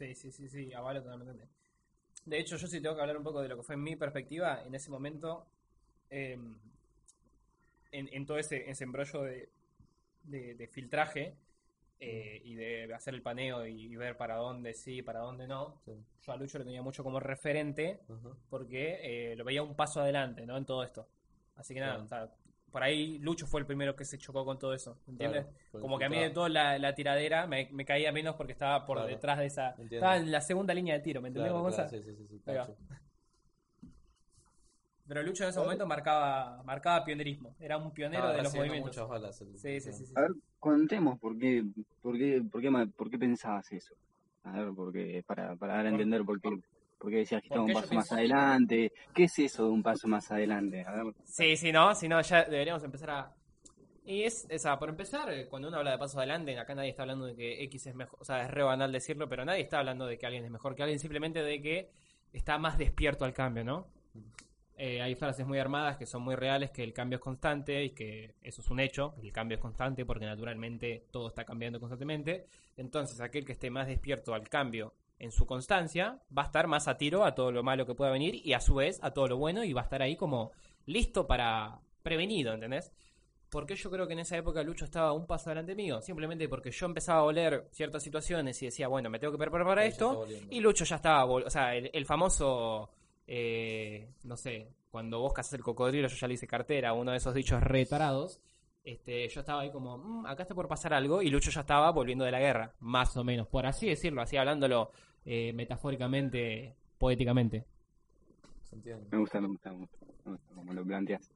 [0.00, 1.48] Sí, sí, sí, sí, avalo totalmente.
[2.24, 4.62] De hecho, yo sí tengo que hablar un poco de lo que fue mi perspectiva
[4.64, 5.46] en ese momento,
[6.10, 6.38] eh,
[7.92, 9.48] en, en todo ese, ese embrollo de,
[10.24, 11.36] de, de filtraje
[12.00, 15.82] eh, y de hacer el paneo y, y ver para dónde sí, para dónde no.
[15.84, 15.92] Sí.
[16.22, 18.00] Yo a Lucho lo tenía mucho como referente
[18.50, 20.56] porque eh, lo veía un paso adelante, ¿no?
[20.56, 21.08] En todo esto.
[21.56, 22.04] Así que nada, Claro.
[22.04, 22.30] o sea,
[22.70, 25.46] por ahí Lucho fue el primero que se chocó con todo eso, ¿entiendes?
[25.70, 28.52] Claro, Como que a mí de toda la, la tiradera me, me caía menos porque
[28.52, 29.08] estaba por Claro.
[29.08, 29.70] detrás de esa...
[29.70, 29.96] Entiendo.
[29.96, 31.50] Estaba en la segunda línea de tiro, ¿me entendés?
[31.52, 31.88] Claro, cosa?
[31.88, 32.40] sí, sí, sí.
[35.06, 37.56] Pero Lucho en ese momento marcaba, marcaba pionerismo.
[37.58, 38.96] Era un pionero Estaba de los movimientos.
[38.96, 39.40] muchas balas.
[39.40, 40.06] el- Sí, sí, sí.
[40.06, 40.12] sí.
[40.16, 40.30] A ver,
[40.60, 41.64] contemos por qué,
[42.00, 43.92] por qué, por qué, por qué pensabas eso.
[44.44, 46.50] A ver, porque para, para dar a entender por qué,
[47.00, 48.92] por qué decías que ¿Por estaba un paso más adelante.
[49.14, 50.84] ¿Qué es eso de un paso más adelante?
[50.86, 53.34] A ver, Sí, sí, no, si no, ya deberíamos empezar a.
[54.04, 57.24] Y es, esa, por empezar, cuando uno habla de paso adelante, acá nadie está hablando
[57.26, 60.06] de que X es mejor, o sea, es re banal decirlo, pero nadie está hablando
[60.06, 61.90] de que alguien es mejor que alguien, simplemente de que
[62.32, 63.86] está más despierto al cambio, ¿no?
[64.76, 67.90] Eh, hay frases muy armadas que son muy reales, que el cambio es constante y
[67.90, 72.46] que eso es un hecho, el cambio es constante porque naturalmente todo está cambiando constantemente.
[72.76, 76.88] Entonces, aquel que esté más despierto al cambio en su constancia va a estar más
[76.88, 79.28] a tiro a todo lo malo que pueda venir y a su vez a todo
[79.28, 80.50] lo bueno y va a estar ahí como
[80.86, 82.92] listo para prevenido, ¿entendés?
[83.50, 86.70] Porque yo creo que en esa época Lucho estaba un paso adelante mío, simplemente porque
[86.70, 90.24] yo empezaba a oler ciertas situaciones y decía, bueno, me tengo que preparar para esto,
[90.50, 92.90] y Lucho ya estaba, o sea, el, el famoso,
[93.26, 97.16] eh, no sé, cuando vos cazas el cocodrilo, yo ya le hice cartera, uno de
[97.18, 98.40] esos dichos retarados,
[98.84, 101.90] este, yo estaba ahí como, "Mm, acá está por pasar algo, y Lucho ya estaba
[101.90, 104.92] volviendo de la guerra, más o menos, por así decirlo, así hablándolo
[105.24, 107.64] eh, metafóricamente, poéticamente.
[109.10, 111.28] Me gusta, me gusta, me gusta, me gusta como lo planteas.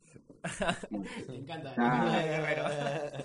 [0.91, 2.23] Me encanta, Ah.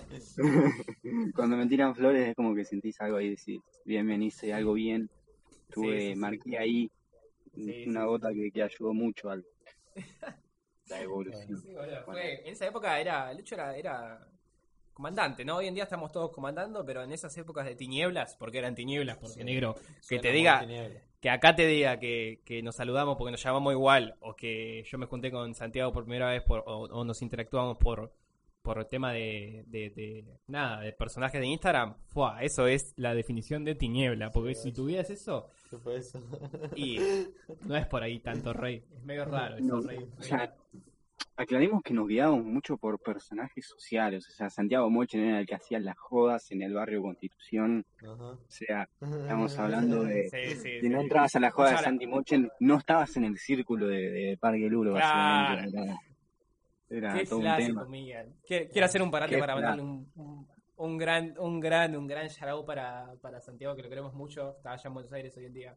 [1.34, 4.72] Cuando me tiran flores es como que sentís algo ahí decís, bien, bien, hice algo
[4.72, 5.08] bien.
[5.70, 6.14] Tuve, Sí, sí, sí.
[6.18, 6.90] marqué ahí
[7.86, 9.44] una gota que, que ayudó mucho al
[10.88, 11.62] la evolución.
[12.04, 14.26] Fue- en esa época era, Lucho era, era
[15.04, 15.56] comandante, ¿no?
[15.56, 19.16] Hoy en día estamos todos comandando, pero en esas épocas de tinieblas, porque eran tinieblas,
[19.16, 19.44] porque Sí.
[19.44, 19.74] negro,
[20.06, 20.62] que te diga,
[21.20, 24.98] que acá te diga que, que nos saludamos porque nos llamamos igual, o que yo
[24.98, 28.12] me junté con Santiago por primera vez, por, o, o nos interactuamos por
[28.62, 32.42] por tema de, de, de- nada, de personajes de Instagram, ¡fua!
[32.42, 36.20] eso es la definición de tiniebla, porque si tuvieras eso, ¿Qué fue eso?
[36.76, 36.98] y
[37.66, 40.06] no es por ahí tanto rey, es medio raro eso, No, rey.
[40.18, 40.54] o sea,
[41.40, 44.26] aclaremos que nos guiamos mucho por personajes sociales.
[44.28, 47.84] O sea, Santiago Mochen era el que hacía las jodas en el barrio Constitución.
[48.02, 48.32] Ajá.
[48.32, 50.28] O sea, estamos hablando de.
[50.28, 51.04] Sí, no sí.
[51.04, 54.68] entrabas a la joda de Santi Mochen, no estabas en el círculo de, de Parque
[54.68, 55.56] Lulo, Claro.
[55.66, 56.00] básicamente.
[56.90, 57.84] Era, era Qué todo un clásico, tema.
[57.90, 58.32] Miguel.
[58.46, 62.26] Quiero, hacer un parate Qué para mandarle un, un, un gran, un gran, un gran
[62.28, 64.56] shout para, para Santiago, que lo queremos mucho.
[64.56, 65.76] Está allá en Buenos Aires hoy en día.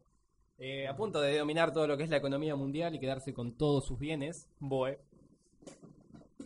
[0.56, 3.56] Eh, a punto de dominar todo lo que es la economía mundial y quedarse con
[3.56, 4.48] todos sus bienes.
[4.60, 4.98] Boe.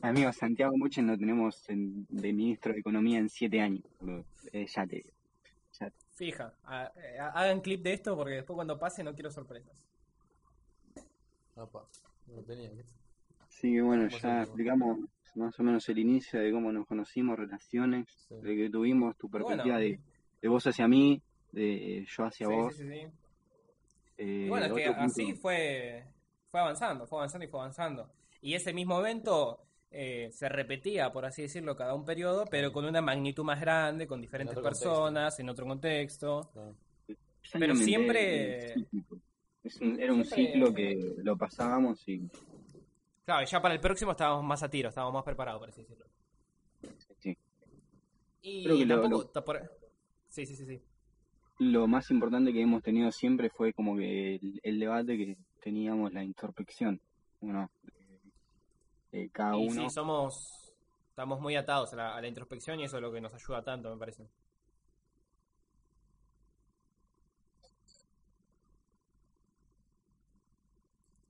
[0.02, 3.84] Amigo, Santiago Muchen lo tenemos en- de ministro de Economía en siete años.
[4.52, 5.10] Eh, ya te digo.
[5.78, 9.30] Ya te- Fija, ha- eh, hagan clip de esto porque después cuando pase no quiero
[9.30, 9.84] sorpresas.
[11.56, 11.68] No
[12.28, 12.70] lo tenía.
[13.60, 14.98] que bueno, ¿Cómo ya explicamos
[15.34, 18.36] más o menos el inicio de cómo nos conocimos, relaciones, Sí.
[18.36, 19.46] de que tuvimos tu Bueno.
[19.46, 19.98] perspectiva de,
[20.40, 22.76] de vos hacia mí, de yo hacia Sí, vos.
[22.76, 23.06] sí, sí, sí.
[24.18, 26.04] eh, Y bueno, es que punto- así fue,
[26.50, 28.10] fue avanzando, fue avanzando y fue avanzando.
[28.40, 32.84] Y ese mismo evento eh, se repetía, por así decirlo, cada un periodo, pero con
[32.84, 34.88] una magnitud más grande, con diferentes contexto.
[34.90, 36.50] personas, en otro contexto.
[36.52, 36.74] Claro.
[37.58, 38.74] pero siempre-
[39.64, 42.28] es un- era un Siempre- ciclo que lo pasábamos y
[43.24, 45.80] Claro, y ya para el próximo estábamos más a tiro, estábamos más preparados, por así
[45.82, 46.04] decirlo.
[47.18, 47.36] sí.
[48.42, 49.52] Y Creo que lo- tampoco...
[49.52, 49.68] lo-
[50.28, 50.80] Sí, sí, sí, sí.
[51.60, 56.12] lo más importante que hemos tenido siempre fue como que el, el debate que teníamos,
[56.12, 57.00] la introspección,
[57.40, 57.70] uno,
[59.12, 59.88] eh, cada Y uno.
[59.88, 60.72] sí, somos...
[61.10, 63.62] Estamos muy atados a la, a la introspección y eso es lo que nos ayuda
[63.64, 64.28] tanto, me parece.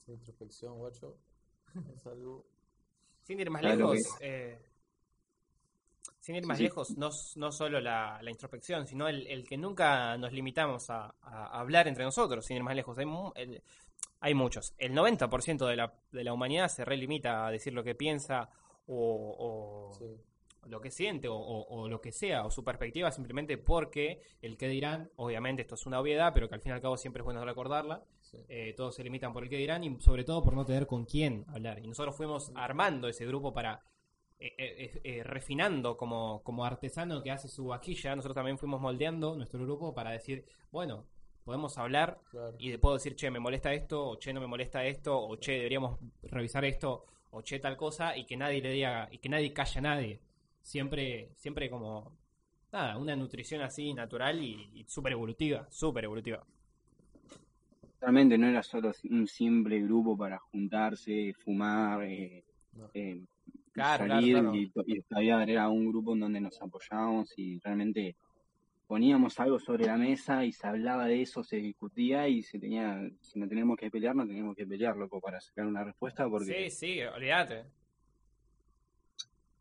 [0.06, 1.16] Introspección, guacho.
[1.94, 2.44] Es algo.
[3.22, 4.58] Sin ir más Claro lejos, eh,
[6.28, 6.64] sin ir más sí.
[6.64, 11.14] lejos, no, no solo la, la introspección, sino el, el que nunca nos limitamos a,
[11.22, 12.98] a hablar entre nosotros, sin ir más lejos.
[12.98, 13.62] Hay, mu- el-
[14.20, 14.74] hay muchos.
[14.76, 18.50] El 90% de la, de la humanidad se relimita a decir lo que piensa
[18.88, 20.04] o, o Sí.
[20.66, 24.58] lo que siente o, o- o lo que sea, o su perspectiva simplemente porque el
[24.58, 27.22] que dirán, obviamente esto es una obviedad, pero que al fin y al cabo siempre
[27.22, 28.36] es bueno recordarla, Sí.
[28.50, 31.06] eh, todos se limitan por el que dirán y sobre todo por no tener con
[31.06, 31.78] quién hablar.
[31.78, 33.80] Y nosotros fuimos armando ese grupo para,
[34.40, 39.34] eh, eh, eh, refinando como, como artesano que hace su vajilla, nosotros también fuimos moldeando
[39.36, 41.06] nuestro grupo para decir, bueno,
[41.44, 42.54] podemos hablar Claro.
[42.58, 45.36] y le puedo decir, che, me molesta esto, o che, no me molesta esto, o
[45.38, 49.28] che, deberíamos revisar esto, o che, tal cosa, y que nadie le diga, y que
[49.28, 50.20] nadie calle a nadie.
[50.62, 52.12] Siempre, siempre como,
[52.70, 56.44] nada, una nutrición así natural y, y súper evolutiva, súper evolutiva.
[58.00, 62.90] Realmente no era solo un simple grupo para juntarse, fumar, eh, No.
[63.78, 64.54] Claro, salir claro.
[64.54, 65.48] Y, y estudiar.
[65.50, 68.16] Era un grupo en donde nos apoyábamos y realmente
[68.86, 72.98] poníamos algo sobre la mesa y se hablaba de eso, se discutía y se tenía,
[73.20, 76.70] si no teníamos que pelear, no teníamos que pelear, loco, para sacar una respuesta porque
[76.70, 77.66] Sí, sí, olvídate.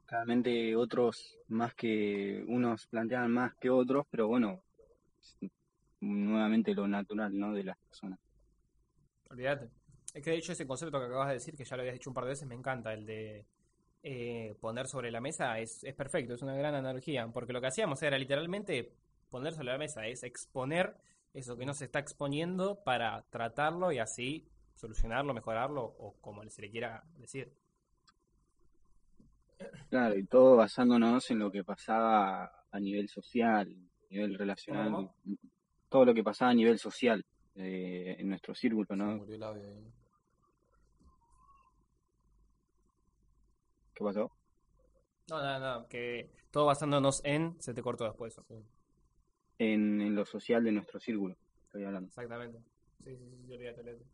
[0.07, 4.63] realmente otros más que unos planteaban más que otros, pero bueno,
[5.99, 7.53] nuevamente lo natural, ¿no?
[7.53, 8.19] De las personas.
[9.29, 9.69] Olvídate.
[10.13, 12.09] Es que de hecho ese concepto que acabas de decir, que ya lo habías dicho
[12.09, 13.45] un par de veces, me encanta, el de
[14.09, 17.67] eh, poner sobre la mesa, es, es perfecto, es una gran analogía, porque lo que
[17.67, 18.93] hacíamos era literalmente
[19.29, 20.95] poner sobre la mesa, es exponer
[21.33, 26.61] eso que no se está exponiendo para tratarlo y así solucionarlo, mejorarlo o como se
[26.61, 27.51] le quiera decir.
[29.89, 35.15] Claro, y todo basándonos en lo que pasaba a nivel social, a nivel relacional, ¿Cómo?
[35.89, 39.17] todo lo que pasaba a nivel social eh, en nuestro círculo, Se ¿no?
[39.17, 39.91] murió el audio ahí.
[43.97, 44.31] ¿Qué pasó?
[45.29, 48.45] No, no, no, que todo basándonos en, se te cortó después eso.
[48.47, 48.55] Sí.
[49.57, 52.07] En, en lo social de nuestro círculo, estoy hablando.
[52.07, 52.59] Exactamente.
[53.03, 54.05] Sí, sí, sí, olvídate, olvídate.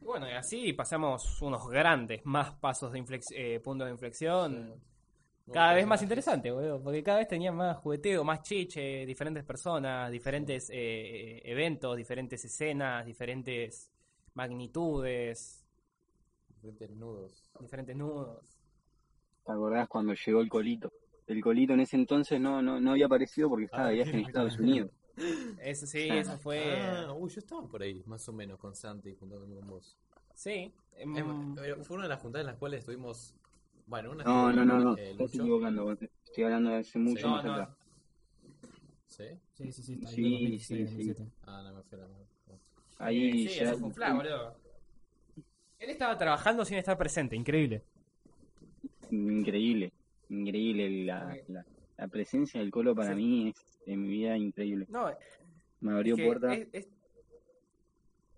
[0.00, 4.82] Y bueno, y así pasamos unos grandes más pasos de eh, puntos de inflexión.
[5.52, 10.10] Cada vez más interesante, boludo, porque cada vez tenía más jugueteo, más chiche, diferentes personas,
[10.10, 13.92] diferentes eh, eventos, diferentes escenas, diferentes
[14.34, 15.62] magnitudes,
[16.48, 17.50] Diferentes nudos.
[17.60, 18.55] diferentes nudos.
[19.46, 20.92] ¿Te acordás cuando llegó el colito?
[21.28, 24.10] El colito en ese entonces no, no, no había aparecido porque estaba Ah, de viaje
[24.10, 24.58] en Estados.
[24.58, 24.90] Unidos.
[25.60, 26.16] Eso sí, Ah.
[26.18, 26.78] eso fue.
[26.78, 29.96] Ah, uy, yo estaba por ahí, más o menos, con Santi, juntándome con vos.
[30.34, 30.70] Sí.
[30.98, 33.34] em, Es más, eh, fue una de las juntadas en las cuales estuvimos.
[33.86, 35.92] Bueno, una No, no, no, no, eh, estás equivocando.
[35.92, 37.26] Estoy hablando de hace mucho Sí.
[37.28, 37.62] más No, no.
[37.62, 37.76] atrás.
[39.06, 39.24] ¿Sí?
[39.54, 41.08] Sí, sí, sí, está Sí, 2016, sí, sí.
[41.08, 41.32] 2017.
[41.46, 42.24] Ah, no me fui a la mano.
[42.98, 44.56] Ahí sí, ya- eso fue un boludo.
[45.78, 47.84] Él estaba trabajando sin estar presente, increíble.
[49.10, 49.92] Increíble,
[50.28, 51.04] increíble.
[51.04, 51.64] La, la,
[51.96, 53.16] la presencia del colo para Sí.
[53.16, 54.86] mí es en mi vida increíble.
[54.88, 55.10] No,
[55.80, 56.58] Me abrió Es que puertas.
[56.58, 56.88] Es, es-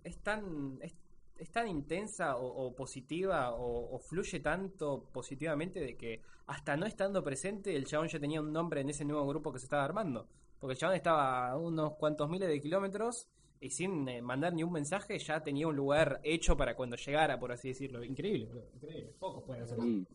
[0.05, 0.95] es tan, es,
[1.37, 6.87] es tan intensa o, o positiva o, o fluye tanto positivamente de que hasta no
[6.87, 9.85] estando presente el chabón ya tenía un nombre en ese nuevo grupo que se estaba
[9.85, 10.27] armando.
[10.59, 13.29] Porque el chabón estaba a unos cuantos miles de kilómetros
[13.61, 17.39] y sin eh, mandar ni un mensaje ya tenía un lugar hecho para cuando llegara,
[17.39, 18.03] por así decirlo.
[18.03, 19.13] Increíble, increíble.
[19.19, 19.87] Pocos pueden hacer eso.
[19.87, 20.07] Sí,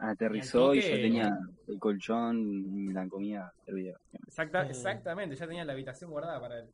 [0.00, 3.98] aterrizó y, toque- yo tenía el colchón y la comida servida.
[4.26, 4.70] Exacta, Mm.
[4.70, 6.68] exactamente, ya tenía la habitación guardada para él.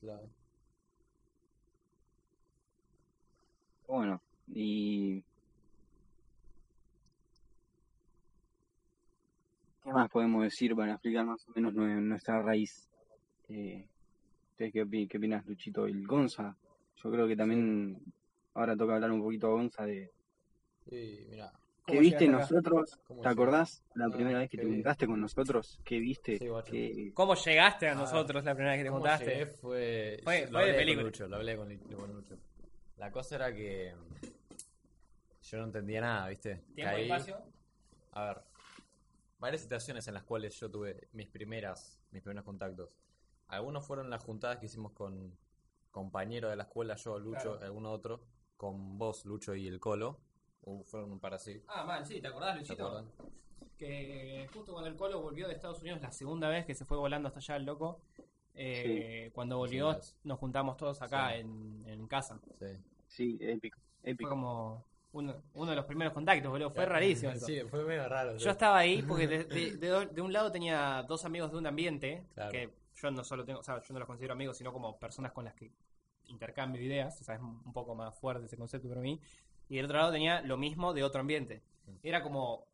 [0.00, 0.28] Claro.
[3.86, 5.22] Bueno, y
[9.82, 12.88] ¿Qué más podemos decir para explicar más o menos nue- nuestra raíz?
[13.48, 13.86] Eh,
[14.50, 15.86] ¿ustedes qué, qué opinas, Luchito?
[15.86, 16.56] El Gonza.
[16.96, 17.96] Yo creo que también
[18.54, 20.10] ahora toca hablar un poquito a Gonza de
[20.90, 21.52] Y mira,
[21.86, 22.98] qué ¿Cómo viste nosotros.
[23.06, 24.76] ¿Cómo ¿Te acordás la Ah, primera vez que te bien.
[24.78, 25.78] juntaste con nosotros?
[25.84, 26.38] ¿Qué viste?
[26.38, 26.72] Sí, guacho.
[26.72, 29.46] ¿Qué- ¿Cómo llegaste a Ah, nosotros la primera vez que te ¿Cómo juntaste?
[29.46, 31.02] Fue, Fue- fue de película.
[31.02, 31.68] con Lucho, lo hablé con,
[32.12, 32.36] Lucho.
[32.96, 33.94] La cosa era que
[35.42, 36.56] yo no entendía nada, ¿viste?
[36.74, 37.36] ¿Tiempo y Caí- espacio?
[38.12, 38.42] A ver,
[39.38, 42.90] varias situaciones en las cuales yo tuve mis primeras, mis primeros contactos.
[43.48, 45.36] Algunos fueron las juntadas que hicimos con
[45.92, 47.64] compañeros de la escuela, yo, Lucho, Claro.
[47.64, 48.24] alguno otro,
[48.56, 50.18] con vos, Lucho y el Colo.
[50.66, 51.62] Uh, fueron un par así.
[51.68, 53.06] Ah, mal, sí, ¿te acordás, acuerdan?
[53.78, 56.96] que justo cuando el Colo volvió de Estados Unidos, la segunda vez que se fue
[56.96, 58.00] volando hasta allá el loco,
[58.54, 61.40] eh, cuando volvió Sí, nos juntamos todos acá Sí.
[61.40, 62.40] en, en casa.
[62.58, 62.66] Sí.
[63.06, 64.30] Sí, épico, Fue épico.
[64.30, 66.70] como uno, uno de los primeros contactos, boludo.
[66.70, 67.32] Fue rarísimo.
[67.32, 67.46] eso.
[67.46, 68.36] Sí, fue medio raro.
[68.38, 71.66] Yo estaba ahí porque de, de- de de un lado tenía dos amigos de un
[71.66, 72.50] ambiente, Claro.
[72.50, 75.30] que yo no solo tengo, o sea, yo no los considero amigos, sino como personas
[75.32, 75.70] con las que
[76.28, 79.20] intercambio ideas, o sea, es un poco más fuerte ese concepto para mí.
[79.68, 81.62] Y del otro lado tenía lo mismo de otro ambiente.
[82.02, 82.66] Era como,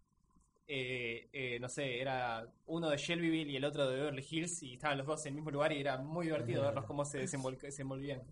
[0.67, 4.75] eh, eh, no sé, era uno de Shelbyville y el otro de Beverly Hills y
[4.75, 7.59] estaban los dos en el mismo lugar y era muy divertido verlos cómo se desenvol-
[7.59, 8.23] desenvolvían.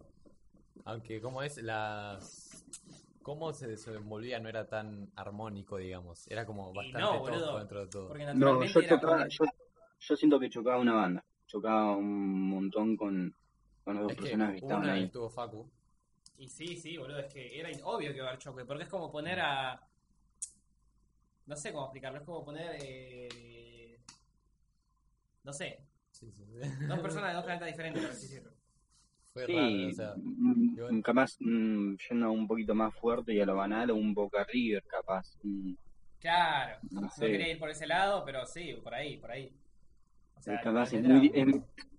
[0.84, 2.64] Aunque, como es, las.
[3.22, 6.26] Cómo se desenvolvía no era tan armónico, digamos.
[6.28, 7.58] Era como bastante no, tosco boludo.
[7.58, 8.08] dentro de todo.
[8.08, 9.44] Porque No, naturalmente yo, era chocaba, como- yo,
[10.00, 11.24] yo siento que chocaba una banda.
[11.46, 13.34] Chocaba un montón con,
[13.84, 15.04] con los dos Es que personajes que hubo estaban ahí.
[15.04, 15.70] estuvo Facu.
[16.40, 18.88] Y sí, sí, boludo, es que era obvio que va a haber choque, porque es
[18.88, 19.80] como poner a...
[21.46, 22.76] No sé cómo explicarlo, es como poner...
[22.80, 23.98] eh,
[25.44, 26.44] No sé, Sí, sí.
[26.86, 28.52] dos personas de dos planetas diferentes, por así decirlo.
[29.32, 30.16] Fue Sí, raro, o sea.
[30.16, 34.44] mm, igual- capaz mm, yendo un poquito más fuerte y a lo banal, un Boca
[34.44, 35.36] River, capaz.
[35.42, 35.72] mm,
[36.20, 37.30] Claro, no no sé.
[37.30, 39.59] quería ir por ese lado, pero sí, por ahí, por ahí.
[40.40, 41.46] O sea, capaz, es muy, es-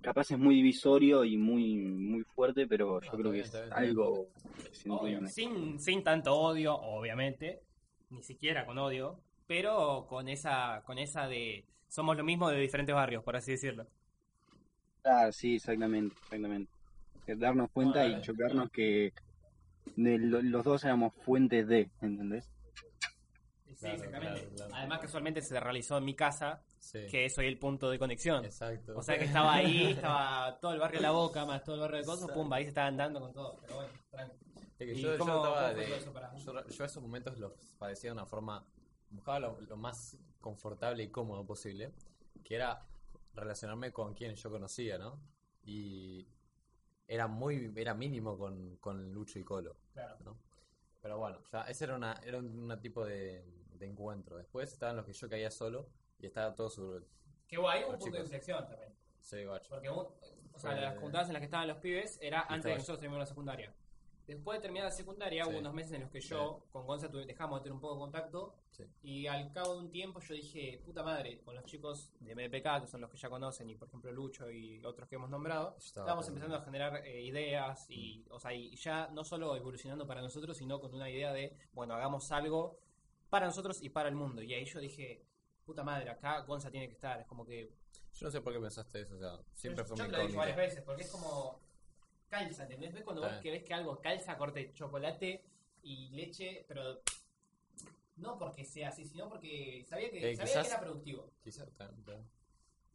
[0.02, 3.52] capaz es muy divisorio y muy muy fuerte, pero yo No, creo que es bien,
[3.70, 4.28] algo
[4.74, 7.62] que sin, sin tanto odio, obviamente,
[8.10, 12.96] ni siquiera con odio, pero con esa, con esa de somos lo mismo de diferentes
[12.96, 13.88] barrios, por así decirlo.
[15.04, 16.72] Ah, sí, exactamente, exactamente.
[17.26, 19.14] Que darnos cuenta Bueno, y chocarnos que
[19.96, 22.52] de lo- los dos éramos fuentes de, ¿entendés?
[23.74, 24.40] Sí, Claro, exactamente.
[24.42, 24.76] claro, claro.
[24.76, 27.06] Además, casualmente se realizó en mi casa, Sí.
[27.10, 28.44] que soy el punto de conexión.
[28.46, 28.98] Exacto.
[28.98, 31.82] O sea que estaba ahí, estaba todo el barrio de la boca, más todo el
[31.82, 33.58] barrio de cosas, pumba, ahí se estaban dando con todo.
[33.62, 34.36] Pero bueno, tranqui.
[34.80, 38.14] Es que ¿Y yo, cómo- de- eso para- yo, yo esos momentos los padecía de
[38.14, 38.66] una forma.
[39.12, 41.94] Buscaba lo, lo más confortable y cómodo posible,
[42.44, 42.86] que era
[43.36, 45.20] relacionarme con quien yo conocía, ¿no?
[45.64, 46.26] Y
[47.08, 47.72] era muy.
[47.76, 50.18] Era mínimo con, con Lucho y Colo, Claro.
[50.24, 50.38] ¿no?
[51.02, 53.44] Pero bueno, ya ese era, una, era un una tipo de,
[53.82, 54.38] de encuentro.
[54.38, 55.88] Después estaban los que yo caía solo
[56.20, 57.04] y estaba todo su.
[57.48, 58.20] Que hubo ahí un punto de chicos.
[58.26, 58.94] inflexión también.
[59.20, 59.70] Sí, guacho.
[59.70, 60.08] Porque un-
[60.54, 62.76] o sea, Fue- las juntadas en las que estaban los pibes era antes de que
[62.78, 63.74] nosotros terminemos la secundaria.
[64.28, 65.50] Después de terminar la secundaria, Sí.
[65.50, 68.00] hubo unos meses en los que yo, con Gonza, dejamos de tener un poco de
[68.00, 68.56] contacto.
[68.70, 68.84] Sí.
[69.04, 72.82] Y al cabo de un tiempo yo dije, puta madre, con los chicos de MPK,
[72.82, 75.76] que son los que ya conocen, y por ejemplo Lucho y otros que hemos nombrado,
[75.78, 80.08] Estaba estábamos empezando a generar eh, ideas y, o sea, y ya no solo evolucionando
[80.08, 82.80] para nosotros, sino con una idea de, bueno, hagamos algo
[83.32, 84.44] para nosotros y para el mundo.
[84.44, 85.26] Y ahí yo dije,
[85.66, 87.20] puta madre, acá Gonza tiene que estar.
[87.22, 87.72] Es como que
[88.14, 90.18] Yo no sé por qué pensaste eso, o sea, siempre yo, fue yo te lo
[90.18, 91.62] he dicho varias veces, porque es como
[92.30, 92.94] calza, ¿entendés?
[92.94, 95.46] ¿Ves cuando vos que ves que algo calza, corte chocolate
[95.84, 97.02] y leche, pero
[98.18, 101.32] no porque sea así, sino porque sabía que, Eh, sabía quizás- que era productivo.
[101.42, 101.90] Quizás, está-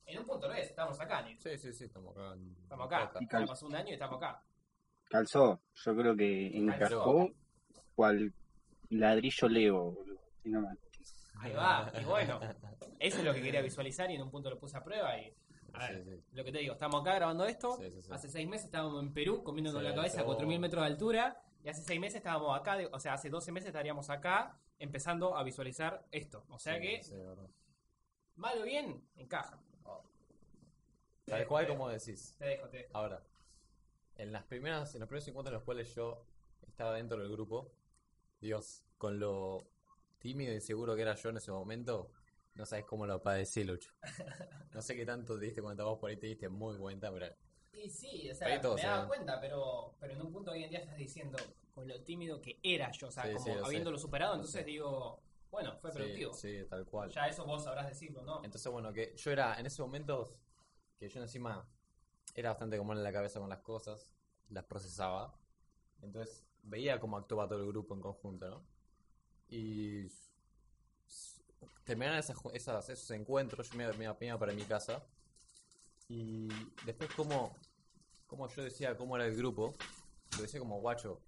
[0.08, 1.38] En un punto lo es, estamos acá, Nick.
[1.40, 2.34] Sí, sí, sí, estamos acá.
[2.34, 3.12] en- Estamos acá.
[3.20, 4.42] Ya pasó un año y estamos acá.
[5.08, 7.30] Calzó, yo creo que encajó
[7.94, 8.32] cual
[8.90, 10.04] ladrillo Lego,
[10.50, 10.78] nomás.
[11.38, 12.40] Ahí va, y bueno,
[12.98, 15.32] eso es lo que quería visualizar y en un punto lo puse a prueba y...
[15.74, 16.22] A ver, Sí, sí.
[16.32, 19.42] lo que te digo, estamos acá grabando esto, Sí, hace seis meses estábamos en Perú
[19.44, 22.78] comiéndonos la cabeza a pero- 4.000 metros de altura y hace seis meses estábamos acá,
[22.92, 26.44] o sea, hace 12 meses estaríamos acá empezando a visualizar esto.
[26.48, 27.02] O sea que,
[28.36, 29.60] mal o bien, encaja.
[31.26, 32.36] Tal cual como decís.
[32.38, 32.90] Te dejo, te dejo.
[32.96, 33.22] Ahora,
[34.16, 36.24] en las primeras, en los primeros encuentros en los cuales yo
[36.66, 37.72] estaba dentro del grupo,
[38.40, 39.66] Dios, con lo
[40.26, 42.10] tímido y seguro que era yo en ese momento,
[42.54, 43.90] no sabes cómo lo padecí, Lucho.
[44.74, 47.26] No sé qué tanto te diste cuenta vos por ahí te diste muy cuenta, pero
[47.72, 49.08] Y sí, o sea, Ahí todos me daba ven.
[49.08, 51.38] cuenta, pero, pero en un punto hoy en día estás diciendo
[51.74, 53.66] con lo tímido que era yo, o sea, Sí, como sí, lo sé.
[53.66, 54.66] habiéndolo superado, entonces sé.
[54.66, 55.20] digo,
[55.50, 56.32] bueno, fue sí, productivo.
[56.34, 57.10] sí, tal cual.
[57.10, 58.44] Ya eso vos sabrás decirlo, ¿no?
[58.44, 60.28] Entonces, bueno, que yo era, en ese momento,
[60.98, 61.66] que yo encima
[62.34, 64.10] era bastante común en la cabeza con las cosas,
[64.50, 65.34] las procesaba.
[66.02, 68.66] Entonces, veía cómo actuaba todo el grupo en conjunto, ¿no?
[69.48, 70.06] Y
[71.84, 75.02] terminaron esas, esas- esos encuentros, yo me, me, me iba para mi casa.
[76.08, 76.48] Y
[76.84, 77.54] después, como,
[78.26, 79.74] como yo decía cómo era el grupo,
[80.36, 81.20] lo decía como guacho.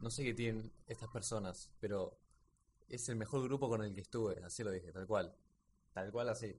[0.00, 2.18] No sé qué tienen estas personas, pero
[2.88, 4.42] es el mejor grupo con el que estuve.
[4.44, 5.34] Así lo dije, tal cual.
[5.92, 6.54] Tal cual así.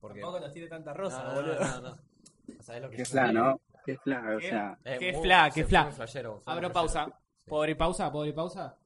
[0.00, 0.20] Porque.
[0.20, 1.60] Tampoco nos tire tanta rosa, no, no, boludo.
[1.60, 1.98] no, no, no.
[2.58, 3.40] O sea, es lo que Qué fla, digo.
[3.42, 3.60] ¿no?
[3.84, 4.48] Qué fla, o ¿Qué?
[4.50, 5.90] sea, Eh, Qué muy- fla, qué fla.
[6.46, 7.06] Abro pausa.
[7.06, 7.12] Sí.
[7.48, 8.76] Pobre pausa, pobre pausa.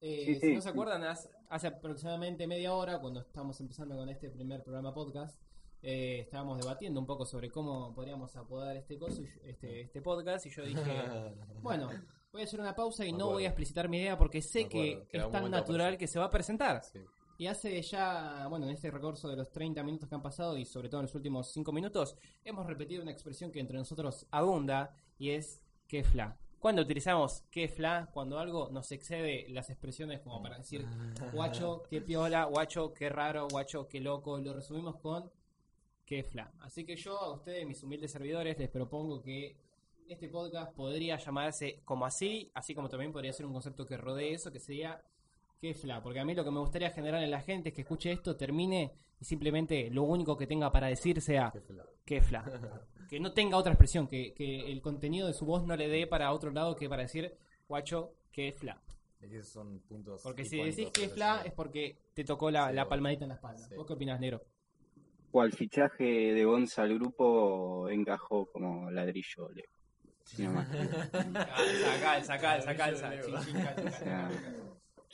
[0.00, 0.72] Eh, Sí, si sí, no se sí.
[0.72, 5.38] acuerdan, hace, hace aproximadamente media hora, cuando estamos empezando con este primer programa podcast,
[5.82, 10.00] eh, estábamos debatiendo un poco sobre cómo podríamos apodar este coso, y yo- este, este
[10.02, 10.80] podcast, y yo dije,
[11.62, 11.90] bueno,
[12.32, 15.06] voy a hacer una pausa y no voy a explicitar mi idea porque sé que
[15.10, 16.82] es tan natural que se va a presentar.
[17.38, 20.66] Y hace ya, bueno, en este recurso de los 30 minutos que han pasado y
[20.66, 24.94] sobre todo en los últimos 5 minutos, hemos repetido una expresión que entre nosotros abunda
[25.18, 26.38] y es que fla.
[26.60, 30.84] Cuando utilizamos que fla, cuando algo nos excede las expresiones como para decir
[31.32, 35.30] guacho, qué piola, guacho, qué raro, guacho, qué loco, lo resumimos con
[36.04, 36.52] que fla.
[36.60, 39.56] Así que yo a ustedes, mis humildes servidores, les propongo que
[40.06, 44.34] este podcast podría llamarse como así, así como también podría ser un concepto que rodee
[44.34, 45.02] eso, que sería
[45.58, 46.02] que fla.
[46.02, 48.36] Porque a mí lo que me gustaría generar en la gente es que escuche esto,
[48.36, 51.52] termine y simplemente lo único que tenga para decir sea
[52.04, 52.44] Qué fla.
[53.10, 53.28] que fla.
[53.28, 56.32] No tenga otra expresión, que, que el contenido de su voz no le dé para
[56.32, 57.34] otro lado que para decir
[57.68, 58.80] guacho, que fla.
[59.20, 62.24] Es que esos son puntos Porque si decís de que la fla es porque te
[62.24, 63.66] tocó la, Sí, la palmadita en la espalda.
[63.68, 63.74] Sí.
[63.74, 64.40] ¿Vos qué opinás, Negro?
[65.32, 66.02] o al fichaje
[66.34, 69.48] de Gonza al grupo encajó como ladrillo.
[69.50, 69.64] Leo.
[70.24, 70.68] Así nomás.
[70.68, 73.10] Calza, calza, calza,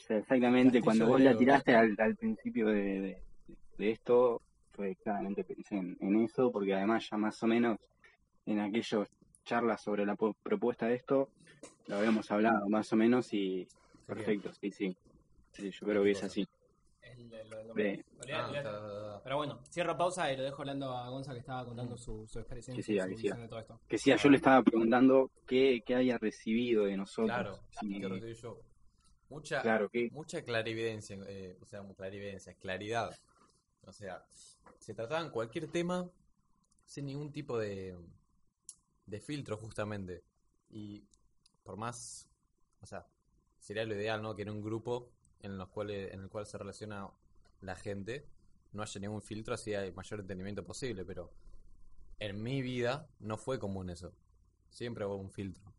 [0.09, 3.21] exactamente, cuando vos la tiraste al, al principio de, de-
[3.77, 4.41] de esto,
[4.77, 7.77] fue claramente pensé en, en eso, porque además ya más o menos
[8.45, 9.09] en aquellas
[9.43, 11.29] charlas sobre la propuesta de esto,
[11.87, 13.67] lo habíamos hablado más o menos y
[14.05, 14.95] perfecto, sí, sí.
[15.51, 16.47] Sí, yo creo que es así.
[17.01, 19.19] El- el- Ah.
[19.23, 22.39] Pero bueno, cierro pausa y lo dejo hablando a Gonza que estaba contando su, su
[22.39, 23.23] experiencia y ahí su sí.
[23.23, 23.79] visión de todo esto.
[23.87, 27.27] Que sí, yo le estaba preguntando qué, qué había recibido de nosotros.
[27.35, 28.01] Claro, Sí.
[29.29, 33.13] Mucha, claro, que mucha clarividencia, eh, o sea, clarividencia, claridad.
[33.87, 34.25] O sea,
[34.79, 36.09] se trataban cualquier tema
[36.85, 37.97] sin ningún tipo de,
[39.05, 40.23] de filtro, justamente.
[40.69, 41.03] Y
[41.63, 42.29] por más,
[42.81, 43.07] o sea,
[43.59, 44.35] sería lo ideal, ¿no?
[44.35, 45.09] Que en un grupo
[45.39, 47.09] en, los cuales, en el cual se relaciona
[47.61, 48.27] la gente
[48.73, 51.05] no haya ningún filtro, así hay mayor entendimiento posible.
[51.05, 51.31] Pero
[52.19, 54.13] en mi vida no fue común eso.
[54.69, 55.73] Siempre hubo un filtro.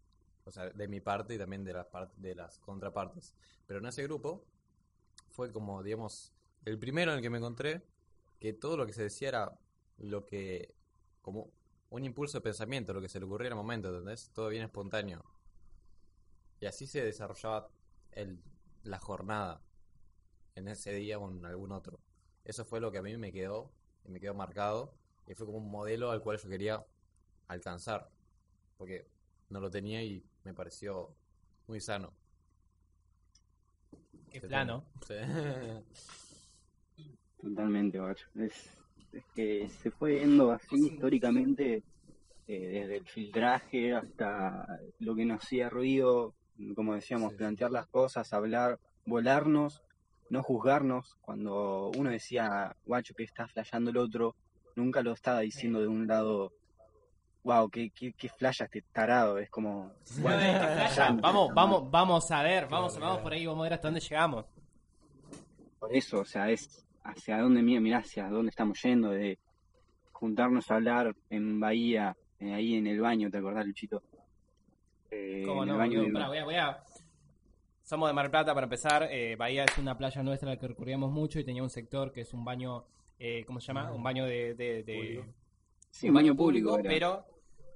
[0.45, 3.35] O sea, de mi parte y también de las, part- de las contrapartes.
[3.67, 4.45] Pero en ese grupo
[5.31, 6.33] fue como, digamos,
[6.65, 7.83] el primero en el que me encontré
[8.39, 9.59] que todo lo que se decía era
[9.99, 10.75] lo que,
[11.21, 11.51] como
[11.91, 14.31] un impulso de pensamiento, lo que se le ocurría en el momento, ¿entendés?
[14.33, 15.25] Todo bien espontáneo.
[16.61, 17.69] Y así se desarrollaba
[18.13, 18.43] el,
[18.83, 19.63] la jornada
[20.55, 22.01] en ese día o en algún otro.
[22.45, 23.73] Eso fue lo que a mí me quedó,
[24.05, 24.95] y me quedó marcado,
[25.27, 26.85] y fue como un modelo al cual yo quería
[27.47, 28.11] alcanzar,
[28.77, 29.09] porque
[29.51, 31.15] no lo tenía y me pareció
[31.67, 32.13] muy sano.
[34.31, 34.85] Qué plano.
[35.07, 35.15] Sí.
[37.41, 38.27] Totalmente, guacho.
[38.37, 38.71] Es,
[39.13, 41.83] es que se fue viendo así históricamente,
[42.47, 44.67] eh, desde el filtraje hasta
[45.01, 46.35] lo que nos hacía ruido,
[46.75, 49.83] como decíamos, Sí, plantear las cosas, hablar, volarnos,
[50.31, 51.17] no juzgarnos.
[51.21, 54.35] Cuando uno decía, guacho, que está flasheando el otro,
[54.77, 56.53] nunca lo estaba diciendo de un lado,
[57.45, 59.39] wow, qué, qué, qué flasha este tarado.
[59.39, 59.93] Es como.
[61.21, 64.47] Vamos, vamos, vamos a ver, vamos, vamos por ahí, vamos a ver hasta dónde llegamos.
[65.79, 69.39] Por eso, o sea, es hacia dónde, mira, mirá, hacia dónde estamos yendo, de
[70.13, 74.03] juntarnos a hablar en Bahía, eh, ahí en el baño, ¿te acordás, Luchito?
[75.11, 75.75] Eh, ¿Cómo en no?
[75.75, 76.83] el baño Pará, voy a, voy a-
[77.83, 79.09] Somos de Mar Plata para empezar.
[79.11, 82.13] eh, Bahía es una playa nuestra a la que recurríamos mucho y tenía un sector
[82.13, 82.85] que es un baño,
[83.19, 83.91] eh, ¿cómo se llama?
[83.93, 84.55] Un baño de...
[84.55, 85.25] de- de- Público.
[85.91, 87.25] sí, un baño público, pero,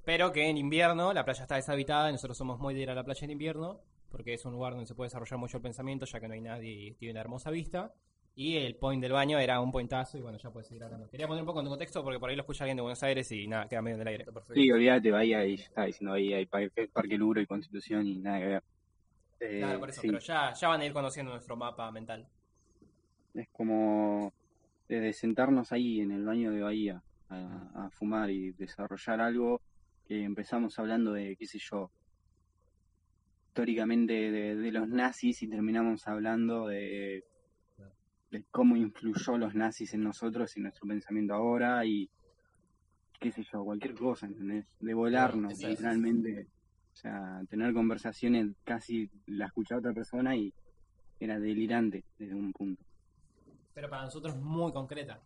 [0.04, 2.94] pero que en invierno la playa está deshabitada y nosotros somos muy de ir a
[2.94, 6.04] la playa en invierno porque es un lugar donde se puede desarrollar mucho el pensamiento
[6.04, 7.94] ya que no hay nadie y tiene una hermosa vista.
[8.34, 11.08] Y el point del baño era un pointazo y bueno, ya puedes seguir hablando.
[11.10, 13.30] Quería poner un poco en contexto porque por ahí lo escucha alguien de Buenos Aires
[13.30, 14.24] y nada, queda medio en el aire.
[14.26, 14.42] Está.
[14.54, 18.38] Sí, olvídate, Bahía, y estaba diciendo Bahía, y Parque, Parque Luro y Constitución y nada
[18.38, 18.62] que ver.
[19.40, 22.26] Eh, Claro, por eso, sí, pero ya, ya van a ir conociendo nuestro mapa mental.
[23.34, 24.32] es como
[24.88, 29.60] desde sentarnos ahí en el baño de Bahía a, a fumar y desarrollar algo
[30.06, 31.90] que empezamos hablando de, qué sé yo,
[33.48, 37.24] históricamente de, de los nazis y terminamos hablando de,
[38.32, 42.10] de cómo influyó los nazis en nosotros y nuestro pensamiento ahora y
[43.20, 44.66] qué sé yo, cualquier cosa, ¿entendés?
[44.80, 46.48] De volarnos, literalmente.
[46.92, 50.52] O sea, tener conversaciones, casi la escucha otra persona y
[51.20, 52.82] era delirante desde un punto.
[53.74, 55.20] Pero para nosotros muy concreta.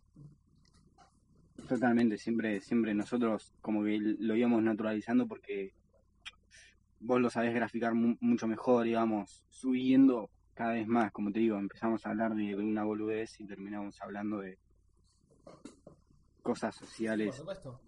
[1.67, 5.73] Totalmente, siempre, siempre nosotros como que lo íbamos naturalizando porque
[6.99, 11.57] vos lo sabés graficar mu- mucho mejor, íbamos subiendo cada vez más, como te digo,
[11.57, 14.57] empezamos a hablar de, una boludez y terminamos hablando de
[16.41, 17.35] cosas Por sociales.
[17.35, 17.79] supuesto.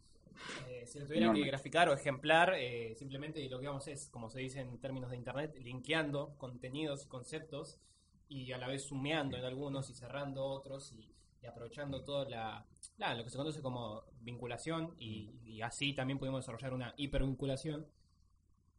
[0.69, 1.41] Eh, si lo tuviera Enorme.
[1.41, 5.09] que graficar o ejemplar, eh, simplemente lo que vamos es, como se dice en términos
[5.09, 7.79] de internet, linkeando contenidos y conceptos
[8.27, 12.65] y a la vez sumeando en algunos y cerrando otros y, y aprovechando toda la,
[12.97, 17.87] la- lo que se conoce como vinculación y, y así también pudimos desarrollar una hipervinculación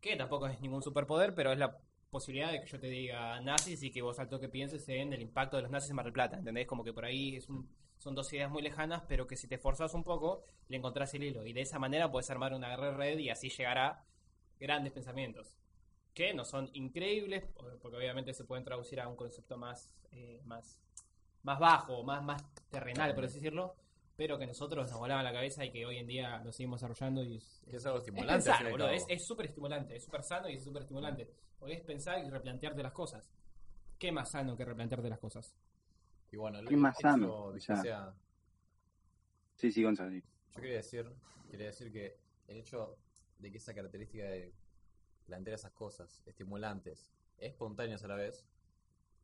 [0.00, 1.76] que tampoco es ningún superpoder, pero es la
[2.10, 5.22] posibilidad de que yo te diga nazis y que vos al toque pienses en el
[5.22, 6.66] impacto de los nazis en Mar del Plata, ¿entendés?
[6.66, 9.54] Como que por ahí es un- son dos ideas muy lejanas, pero que si te
[9.56, 11.46] esforzás un poco, le encontrás el hilo.
[11.46, 14.04] Y de esa manera puedes armar una red y así llegar a
[14.58, 15.54] grandes pensamientos.
[16.14, 17.44] Que no son increíbles,
[17.80, 20.82] porque obviamente se pueden traducir a un concepto más, eh, más,
[21.42, 23.76] más bajo, más, más terrenal, por así decirlo,
[24.20, 27.24] pero que nosotros nos volaban la cabeza y que hoy en día lo seguimos desarrollando
[27.24, 28.50] y es, Que es algo es estimulante.
[28.50, 31.26] al pensar, boludo, es es súper estimulante, es súper sano y es súper estimulante.
[31.58, 33.32] Porque es pensar y replantearte las cosas.
[33.98, 35.56] ¿Qué más sano que replantearte las cosas?
[36.30, 37.58] Y bueno, ¿Qué más hecho sano?
[37.58, 38.14] sea-
[39.54, 40.10] Sí, sí, Gonzalo.
[40.10, 40.22] sí.
[40.54, 41.10] Yo quería decir,
[41.50, 42.18] quería decir que
[42.48, 42.98] el hecho
[43.38, 44.52] de que esa característica de
[45.24, 48.44] plantear esas cosas estimulantes, espontáneas a la vez,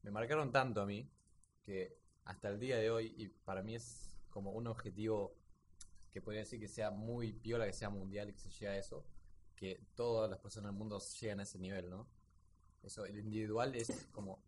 [0.04, 1.06] me marcaron tanto a mí
[1.66, 5.34] que hasta el día de hoy, y para mí es como un objetivo
[6.10, 8.76] que podría decir que sea muy piola, que sea mundial y que se llegue a
[8.76, 9.02] eso,
[9.54, 12.06] que todas las personas del mundo lleguen a ese nivel, ¿no?
[12.82, 14.42] Eso, el individual es como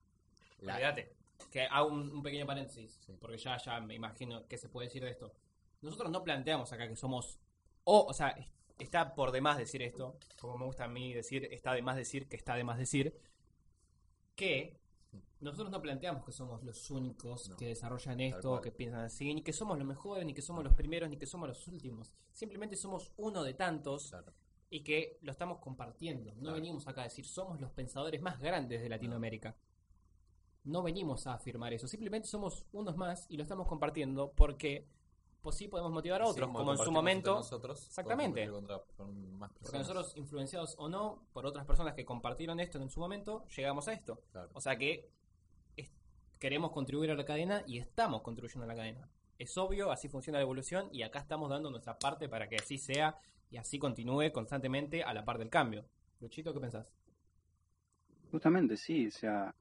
[0.61, 1.17] la, Olvídate.
[1.51, 3.17] Que hago un, un pequeño paréntesis, Sí.
[3.19, 5.33] porque ya, ya me imagino qué se puede decir de esto.
[5.81, 7.39] Nosotros no planteamos acá que somos.
[7.85, 11.49] O, o sea, es- está por demás decir esto, como me gusta a mí decir,
[11.51, 13.19] está de más decir que está de más decir,
[14.37, 14.79] que
[15.41, 17.57] nosotros no planteamos que somos los únicos No.
[17.57, 20.75] que desarrollan esto, que piensan así, ni que somos los mejores, ni que somos los
[20.75, 22.13] primeros, ni que somos los últimos.
[22.33, 24.33] Simplemente somos uno de tantos Claro.
[24.71, 26.33] y que lo estamos compartiendo.
[26.35, 26.55] No Claro.
[26.57, 29.57] venimos acá a decir somos los pensadores más grandes de Latinoamérica.
[30.65, 34.87] No venimos a afirmar eso, simplemente somos unos más y lo estamos compartiendo porque
[35.41, 38.41] pues sí podemos motivar a otros, como como en su momento, nosotros, Exactamente.
[38.45, 42.59] podemos competir contra- con más porque nosotros influenciados o no por otras personas que compartieron
[42.59, 44.21] esto en su momento, llegamos a esto.
[44.33, 44.51] Claro.
[44.53, 45.09] O sea que
[46.39, 49.09] queremos contribuir a la cadena y estamos contribuyendo a la cadena.
[49.39, 52.79] Es obvio, así funciona la evolución y acá estamos dando nuestra parte para que así
[52.79, 53.17] sea
[53.51, 55.85] y así continúe constantemente a la par del cambio.
[56.21, 56.93] Luchito, ¿qué pensás?
[58.31, 59.55] Justamente, sí, o sea,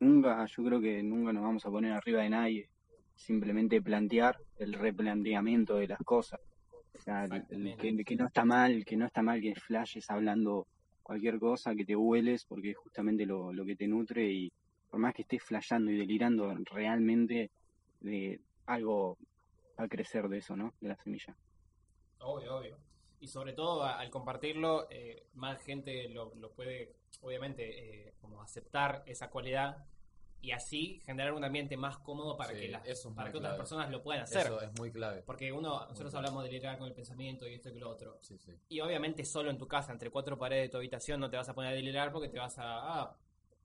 [0.00, 2.68] nunca, yo creo que nunca nos vamos a poner arriba de nadie,
[3.14, 6.40] simplemente plantear el replanteamiento de las cosas.
[6.94, 7.96] O sea, el- el Exactamente.
[7.96, 10.66] que, que no está mal, que no está mal que flashes hablando
[11.02, 14.52] cualquier cosa, que te hueles, porque es justamente lo, lo que te nutre y
[14.90, 17.50] por más que estés flasheando y delirando, realmente
[18.00, 19.18] de algo
[19.78, 20.74] va a crecer de eso, ¿no?
[20.80, 21.36] De la semilla.
[22.18, 22.78] Obvio, obvio.
[23.20, 28.42] Y sobre todo a- al compartirlo, eh, más gente lo, lo puede, obviamente, eh, como
[28.42, 29.86] aceptar esa cualidad
[30.40, 33.38] y así generar un ambiente más cómodo para Sí, que, las, eso es para que
[33.38, 34.46] otras personas lo puedan hacer.
[34.46, 35.22] Eso es muy clave.
[35.22, 36.26] Porque uno, nosotros clave.
[36.26, 38.18] hablamos de liderar con el pensamiento y esto y lo otro.
[38.20, 38.52] Sí, sí.
[38.68, 41.48] Y obviamente solo en tu casa, entre cuatro paredes de tu habitación, no te vas
[41.48, 43.16] a poner a delirar porque te vas a, a-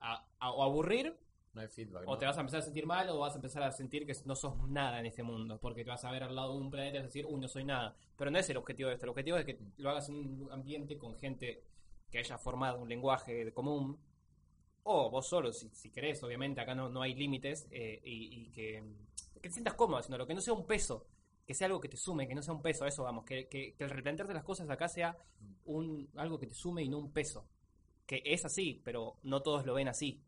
[0.02, 1.18] a- a- o aburrir
[1.54, 2.04] No hay feedback.
[2.08, 2.18] o ¿no?
[2.18, 4.36] te vas a empezar a sentir mal o vas a empezar a sentir que no
[4.36, 6.96] sos nada en este mundo, porque te vas a ver al lado de un planeta
[6.98, 7.96] y vas a decir, uy, no soy nada.
[8.18, 10.52] Pero no es el objetivo de esto, el objetivo es que lo hagas en un
[10.52, 11.64] ambiente con gente
[12.10, 13.98] que haya formado un lenguaje común,
[14.84, 18.52] o vos solo, si, si querés, obviamente, acá no, no hay límites, eh, y, y
[18.52, 18.84] que,
[19.34, 21.06] que te sientas cómodo haciéndolo, que no sea un peso,
[21.46, 23.74] que sea algo que te sume, que no sea un peso, eso vamos, que, que,
[23.76, 25.16] que el replantearte las cosas acá sea
[25.66, 27.46] un, algo que te sume y no un peso.
[28.12, 30.20] Que es así, pero no todos lo ven así.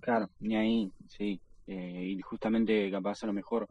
[0.00, 1.40] Claro, ni ahí, sí.
[1.68, 3.68] Eh, y justamente capaz a lo mejor,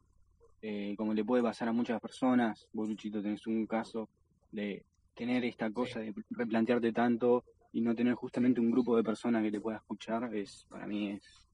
[0.61, 4.07] eh, como le puede pasar a muchas personas, vos Luchito tenés un caso
[4.53, 9.43] de tener esta cosa de replantearte tanto y no tener justamente un grupo de personas
[9.43, 11.45] que te pueda escuchar, es para mí es,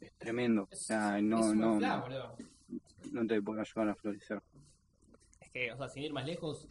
[0.00, 0.66] es tremendo.
[0.68, 2.36] O sea, no, no, boludo.
[3.12, 4.42] no te puede ayudar a florecer.
[5.40, 6.68] Es que, o sea, sin ir más lejos,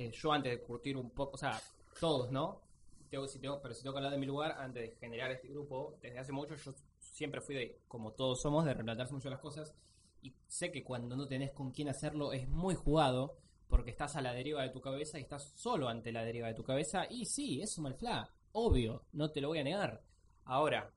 [0.00, 1.60] eh, yo antes de curtir un poco, o sea,
[2.00, 2.62] todos, ¿no?
[3.10, 3.26] Tengo,
[3.60, 6.32] pero si tengo que hablar de mi lugar, antes de generar este grupo, desde hace
[6.32, 9.74] mucho yo siempre fui de, como todos somos, de replantearse mucho las cosas.
[10.22, 13.36] Y sé que cuando no tenés con quién hacerlo es muy jugado,
[13.68, 16.54] porque estás a la deriva de tu cabeza y estás solo ante la deriva de
[16.54, 17.06] tu cabeza.
[17.10, 20.02] Y sí, es un malfla, obvio, no te lo voy a negar.
[20.44, 20.90] Ahora,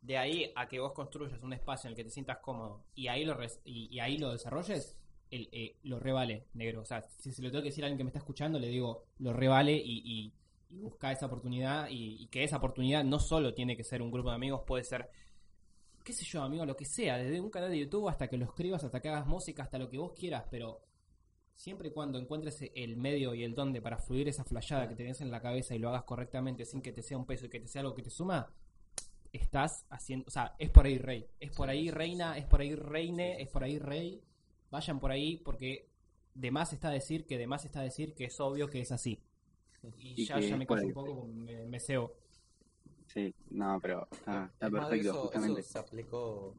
[0.00, 3.06] de ahí a que vos construyas un espacio en el que te sientas cómodo y
[3.06, 4.98] ahí lo, y, y ahí lo desarrolles,
[5.32, 6.82] el, eh, lo revale, negro.
[6.82, 8.68] O sea, si se lo tengo que decir a alguien que me está escuchando, le
[8.68, 10.32] digo, lo revale y, y,
[10.68, 14.10] y buscar esa oportunidad y, y que esa oportunidad no solo tiene que ser un
[14.10, 15.10] grupo de amigos, puede ser,
[16.04, 18.44] qué sé yo, amigo, lo que sea, desde un canal de YouTube hasta que lo
[18.44, 20.82] escribas, hasta que hagas música, hasta lo que vos quieras, pero
[21.54, 25.20] siempre y cuando encuentres el medio y el donde para fluir esa flayada que tenés
[25.22, 27.60] en la cabeza y lo hagas correctamente sin que te sea un peso y que
[27.60, 28.52] te sea algo que te suma,
[29.32, 32.74] estás haciendo, o sea, es por ahí rey, es por ahí reina, es por ahí
[32.74, 34.22] reine, es por ahí rey,
[34.72, 35.88] vayan por ahí porque
[36.34, 39.22] de más está decir que de más está decir que es obvio que es así.
[39.98, 42.12] Y, Y ya, me callo un poco, me, me ceo.
[43.06, 45.60] Sí, no, pero está, está Es más, perfecto, eso, justamente.
[45.60, 46.54] eso se aplicó.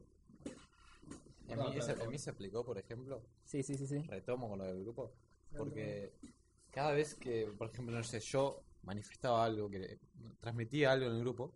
[1.48, 2.04] En No, mí, claro, ese- claro.
[2.04, 4.02] en mí se aplicó, por ejemplo, Sí, sí, sí, sí.
[4.08, 5.12] retomo con lo del grupo,
[5.56, 6.12] porque
[6.70, 9.98] cada vez que, por ejemplo, no sé, yo manifestaba algo, que
[10.40, 11.52] transmitía algo en el grupo,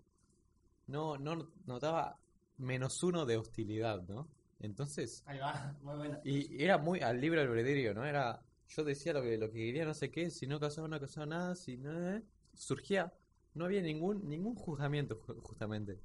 [0.86, 2.18] no, no notaba
[2.58, 4.28] menos uno de hostilidad, ¿no?
[4.60, 6.20] Entonces, Ahí va, muy buena.
[6.24, 8.04] y era muy al libre albedrío, ¿no?
[8.04, 10.98] Era, yo decía lo que, lo que quería, no sé qué, si no causaba, no
[10.98, 12.22] causaba nada, si no, eh,
[12.54, 13.12] surgía,
[13.54, 15.98] no había ningún, ningún juzgamiento, ju- justamente.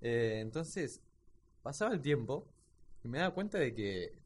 [0.00, 1.02] Eh, entonces,
[1.62, 2.48] pasaba el tiempo
[3.04, 4.18] y me daba cuenta de que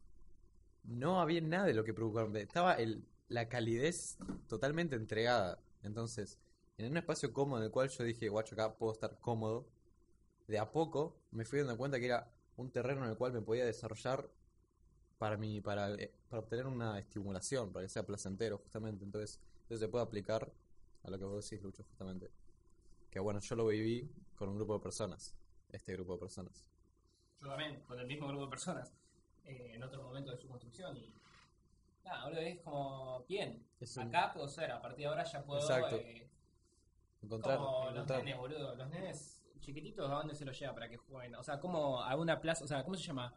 [0.85, 2.41] no había nada de lo que preocuparme.
[2.43, 5.61] Estaba el, la calidez totalmente entregada.
[5.83, 6.39] Entonces,
[6.79, 9.67] en un espacio cómodo en el cual yo dije, guacho, acá puedo estar cómodo,
[10.49, 13.43] de a poco me fui dando cuenta que era un terreno en el cual me
[13.43, 14.29] podía desarrollar
[15.19, 19.05] para mí, para, eh, para obtener una estimulación, para que sea placentero, justamente.
[19.05, 20.53] Entonces, eso se puede aplicar
[21.05, 22.31] a lo que vos decís, Lucho, justamente.
[23.11, 25.35] Que bueno, yo lo viví con un grupo de personas,
[25.71, 26.69] este grupo de personas.
[27.41, 28.93] Yo también, con el mismo grupo de personas,
[29.45, 31.15] eh, en otro momento de su construcción y...
[32.05, 35.45] Nada, ahora es como, bien, Es un- acá puedo ser, a partir de ahora ya
[35.45, 35.61] puedo...
[35.61, 35.97] Exacto.
[35.97, 36.29] eh,
[37.23, 39.36] encontrar, como los nenes, boludo, los nenes
[39.67, 41.35] chiquititos, ¿a dónde se los lleva para que jueguen?
[41.35, 43.35] O sea, como a una plaza, o sea, ¿cómo se llama?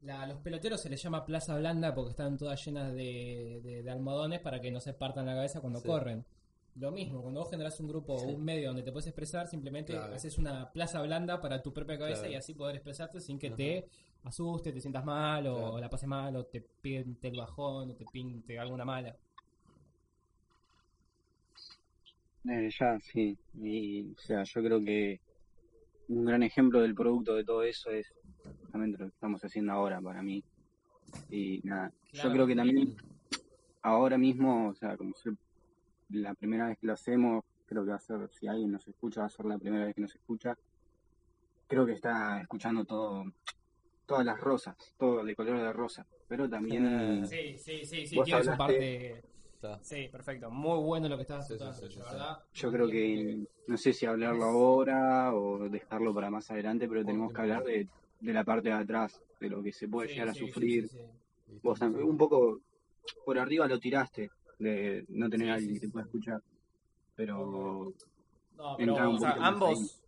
[0.00, 3.90] La, los peloteros se les llama plaza blanda porque están todas llenas de, de- de
[3.90, 5.86] almohadones para que no se partan la cabeza cuando Sí.
[5.86, 6.24] corren.
[6.76, 9.94] Lo mismo, cuando vos generás un grupo o un medio donde te puedes expresar, simplemente
[9.94, 10.14] Claro.
[10.14, 12.32] haces una plaza blanda para tu propia cabeza Claro.
[12.34, 13.56] y así poder expresarte sin que Ajá.
[13.56, 13.88] te
[14.24, 15.78] asuste, te sientas mal o, Claro.
[15.78, 19.16] la pases mal o te pinte el bajón o te pinte alguna mala.
[22.48, 23.36] Eh, ya, sí.
[23.60, 25.20] Y, o sea, yo creo que
[26.08, 28.12] un gran ejemplo del producto de todo eso es
[28.60, 30.42] justamente lo que estamos haciendo ahora para mí.
[31.30, 32.28] Y nada, Claro.
[32.28, 32.94] yo creo que también
[33.82, 35.34] ahora mismo, o sea, como ser
[36.10, 39.20] la primera vez que lo hacemos, creo que va a ser, si alguien nos escucha,
[39.20, 40.56] va a ser la primera vez que nos escucha.
[41.66, 43.24] Creo que está escuchando todo,
[44.06, 46.06] todas las rosas, todo de color de rosa.
[46.28, 49.22] Pero también, Sí, sí, sí, sí, tiene su parte...
[49.56, 49.78] Está.
[49.82, 50.50] Sí, perfecto.
[50.50, 51.98] Muy bueno lo que sí, sí, la sí.
[51.98, 52.38] verdad.
[52.52, 57.32] yo creo que, no sé si hablarlo ahora o dejarlo para más adelante, pero tenemos
[57.32, 57.88] que hablar de,
[58.20, 60.88] de la parte de atrás, de lo que se puede Sí, llegar a sufrir.
[60.88, 61.54] sí, sí.
[61.54, 62.60] Y Vos un poco
[63.24, 66.42] por arriba lo tiraste, de no tener Sí, a alguien sí, que te pueda escuchar.
[67.14, 67.92] Pero
[68.56, 70.02] No, pero o sea, ambos,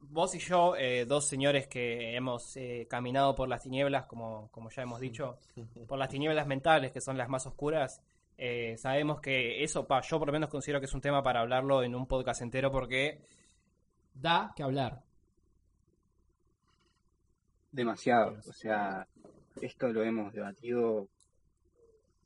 [0.00, 4.70] vos y yo, eh, dos señores que hemos eh, caminado por las tinieblas, como, como
[4.70, 5.36] ya hemos dicho,
[5.88, 8.00] por las tinieblas mentales, que son las más oscuras,
[8.44, 11.40] eh, sabemos que eso, pa, yo por lo menos considero que es un tema para
[11.40, 13.20] hablarlo en un podcast entero porque
[14.14, 15.02] da que hablar.
[17.70, 19.06] demasiado, o sea,
[19.60, 21.08] esto lo hemos debatido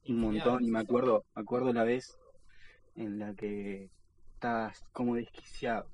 [0.09, 2.19] un montón y me acuerdo, me acuerdo la vez
[2.97, 3.91] en la que
[4.35, 5.87] estabas como desquiciado.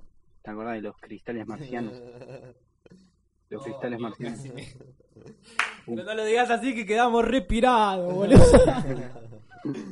[0.43, 2.01] ¿Te acordás de los cristales marcianos?
[3.51, 4.41] Los No, cristales marcianos.
[5.85, 8.43] Pero no lo digas así que quedamos respirados, boludo.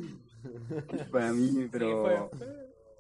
[1.11, 2.31] Para mí, pero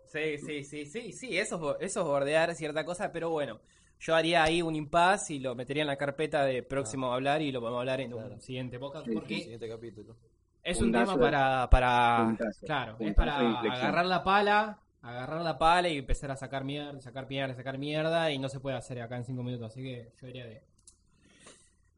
[0.06, 3.60] Sí, sí, sí, sí, sí, eso, eso es bordear cierta cosa, pero bueno,
[4.00, 7.42] yo haría ahí un impasse y lo metería en la carpeta de próximo a hablar
[7.42, 8.34] y lo podemos hablar en Claro.
[8.34, 10.16] un siguiente podcast, Sí, sí, porque Siguiente capítulo.
[10.64, 15.56] es un tema de- para, para, puntazo, claro, es para agarrar la pala, agarrar la
[15.58, 19.00] pala y empezar a sacar mierda, sacar mierda, sacar mierda y no se puede hacer
[19.00, 20.62] acá en cinco minutos, así que yo diría de...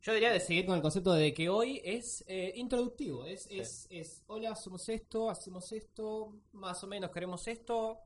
[0.02, 3.86] Yo diría de seguir con el concepto de que hoy es eh, introductivo, es, es,
[3.88, 8.00] es, hola, somos esto, hacemos esto, más o menos queremos esto,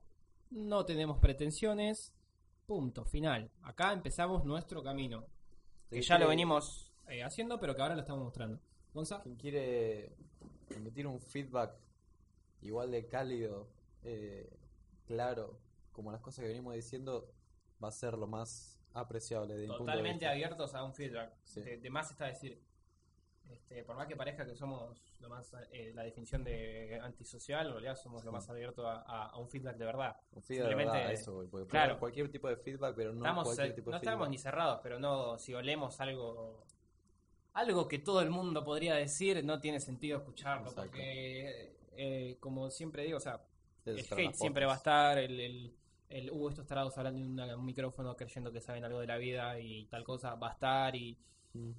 [0.50, 2.12] no tenemos pretensiones,
[2.66, 3.50] punto, final.
[3.62, 5.24] Acá empezamos nuestro camino,
[5.88, 8.60] que ya lo venimos eh, haciendo, pero que ahora lo estamos mostrando.
[8.92, 10.14] Gonza, Quien quiere
[10.76, 11.78] emitir un feedback
[12.60, 13.70] igual de cálido,
[14.02, 14.54] eh,
[15.06, 15.58] claro,
[15.92, 17.32] como las cosas que venimos diciendo,
[17.82, 21.32] va a ser lo más apreciable de mi punto de totalmente abiertos a un feedback.
[21.44, 21.60] Sí.
[21.60, 22.60] De, de más está decir,
[23.50, 27.72] este, por más que parezca que somos lo más eh, la definición de antisocial, en
[27.72, 30.16] realidad somos lo más abiertos a, a- a un feedback de verdad.
[30.32, 31.98] Un feedback, de verdad, eso, claro.
[31.98, 34.30] cualquier tipo de feedback, pero no estamos, cualquier eh, tipo no de estamos feedback.
[34.30, 36.64] ni cerrados, pero no si olemos algo
[37.54, 40.90] algo que todo el mundo podría decir, no tiene sentido escucharlo, Exacto.
[40.90, 43.40] porque eh, como siempre digo, o sea,
[43.86, 45.74] el hate siempre va a estar, el, el,
[46.08, 49.16] el uh, estos tarados hablando en una- un micrófono creyendo que saben algo de la
[49.16, 51.16] vida y tal cosa va a estar y...
[51.54, 51.70] Mm.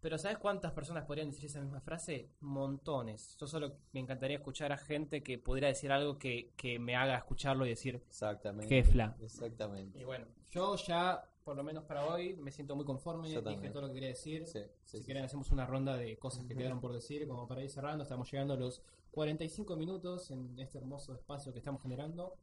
[0.00, 2.28] Pero ¿sabes cuántas personas podrían decir esa misma frase?
[2.40, 3.36] Montones.
[3.40, 7.16] Yo solo me encantaría escuchar a gente que pudiera decir algo que, que me haga
[7.16, 8.68] escucharlo y decir, Exactamente.
[8.68, 9.16] Jefla.
[9.22, 9.98] Exactamente.
[9.98, 13.52] y bueno, yo ya, por lo menos para hoy, me siento muy conforme, Yo dije
[13.54, 13.72] también.
[13.72, 14.46] todo lo que quería decir.
[14.46, 15.04] Sí, sí, si sí.
[15.06, 18.02] quieren hacemos una ronda de cosas que quedaron por decir, como para ir cerrando.
[18.02, 22.34] Estamos llegando a los 45 minutos en este hermoso espacio que estamos generando.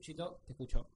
[0.00, 0.86] Luchito, te escucho.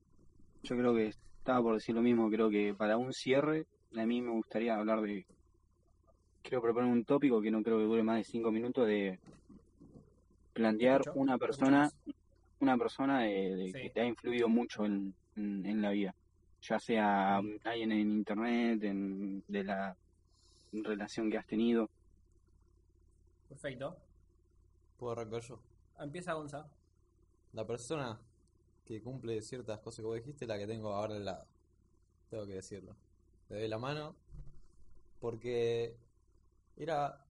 [0.63, 4.21] Yo creo que estaba por decir lo mismo, creo que para un cierre, a mí
[4.21, 5.25] me gustaría hablar de,
[6.43, 9.19] quiero proponer un tópico que no creo que dure más de cinco minutos, de
[10.53, 11.91] plantear una persona,
[12.61, 13.81] una persona de, de- Sí.
[13.81, 16.15] que te ha influido mucho en, en, en la vida,
[16.61, 19.97] ya sea alguien en internet, en, de la
[20.73, 21.89] relación que has tenido.
[23.49, 23.97] Perfecto.
[24.99, 25.59] ¿Puedo arrancar yo?
[25.99, 26.71] Empieza Gonza.
[27.55, 28.21] La persona
[28.91, 31.47] que cumple ciertas cosas que vos dijiste, la que tengo ahora al lado.
[32.31, 32.97] Tengo que decirlo.
[33.49, 34.17] Le doy la mano
[35.21, 35.97] porque
[36.77, 37.25] era,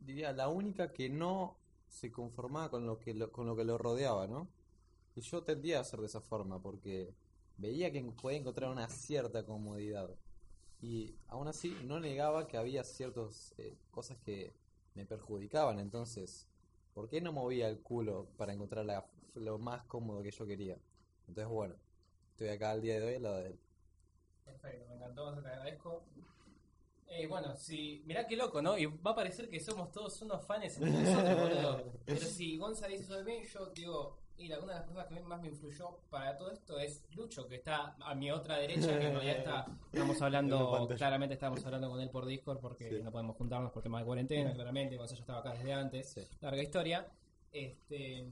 [0.00, 1.56] diría, la única que no
[1.88, 4.48] se conformaba con lo que lo, con lo que lo rodeaba, ¿no?
[5.16, 7.14] Y yo tendía a ser de esa forma porque
[7.58, 10.10] veía que podía encontrar una cierta comodidad.
[10.82, 14.54] Y aún así no negaba que había ciertas eh, cosas que
[14.94, 15.78] me perjudicaban.
[15.80, 16.46] Entonces,
[16.94, 19.06] ¿por qué no movía el culo para encontrar la-
[19.36, 20.76] lo más cómodo que yo quería?
[21.28, 21.74] Entonces, bueno,
[22.30, 23.58] estoy acá al día de hoy al lado de él.
[24.44, 26.04] Perfecto, me encantó, te agradezco.
[27.08, 28.02] Eh, bueno, si.
[28.06, 28.76] Mirá qué loco, ¿no?
[28.76, 31.92] Y va a parecer que somos todos unos fans entre nosotros, boludo.
[32.04, 34.18] Pero si Gonza dice eso de mí, yo digo.
[34.38, 37.02] Y una de las personas que a mí más me influyó para todo esto es
[37.14, 39.66] Lucho, que está a mi otra derecha, que en realidad está.
[39.90, 43.02] Estamos hablando, claramente estamos hablando con él por Discord porque Sí.
[43.02, 44.96] no podemos juntarnos por tema de cuarentena, claramente.
[44.98, 46.10] Gonza ya estaba acá desde antes.
[46.12, 46.20] Sí.
[46.42, 47.06] Larga historia.
[47.50, 48.28] Este.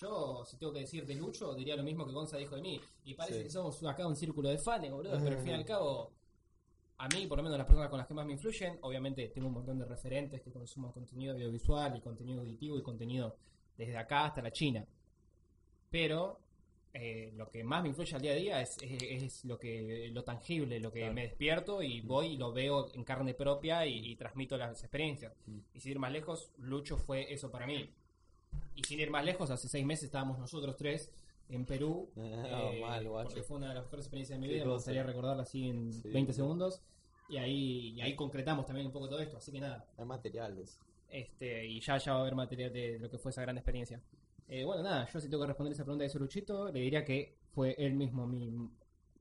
[0.00, 2.80] Yo, si tengo que decir de Lucho, diría lo mismo que Gonza dijo de mí.
[3.04, 3.44] Y parece Sí.
[3.44, 5.18] que somos acá un círculo de fans, boludo.
[5.22, 6.12] Pero al fin y al cabo,
[6.98, 9.48] a mí, por lo menos las personas con las que más me influyen, obviamente tengo
[9.48, 13.36] un montón de referentes que consumo contenido audiovisual y contenido auditivo y contenido
[13.76, 14.86] desde acá hasta la China.
[15.90, 16.40] Pero
[16.92, 20.08] eh, lo que más me influye al día a día es, es, es lo que
[20.12, 21.14] lo tangible, lo que Claro.
[21.14, 25.32] me despierto y voy y lo veo en carne propia y, y transmito las experiencias.
[25.46, 25.58] Mm.
[25.74, 27.90] Y sin ir más lejos, Lucho fue eso para mí.
[28.74, 31.12] Y sin ir más lejos, hace seis meses estábamos nosotros tres
[31.48, 32.10] en Perú.
[32.16, 34.64] No, eh, mal, porque fue una de las mejores experiencias de mi vida.
[34.64, 36.32] Me gustaría recordarla así en Sí, 20 boludo.
[36.32, 36.82] segundos.
[37.28, 39.36] Y ahí, y ahí concretamos también un poco todo esto.
[39.38, 40.78] Así que nada, Hay materiales.
[41.08, 44.00] este, y ya, ya va a haber material de lo que fue esa gran experiencia.
[44.48, 47.04] Eh, bueno, nada, yo si tengo que responder esa pregunta de ese Luchito, le diría
[47.04, 48.52] que fue él mismo mi,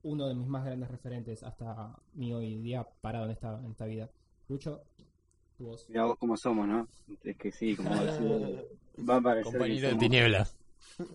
[0.04, 3.86] uno de mis más grandes referentes hasta mi hoy día parado en esta, en esta
[3.88, 4.12] vida.
[4.48, 4.84] Lucho,
[5.58, 5.86] voz.
[5.90, 6.88] Mira vos cómo somos, ¿no?
[7.24, 8.26] Es que sí, como decir,
[9.10, 10.58] va a parecer Compañero de tinieblas.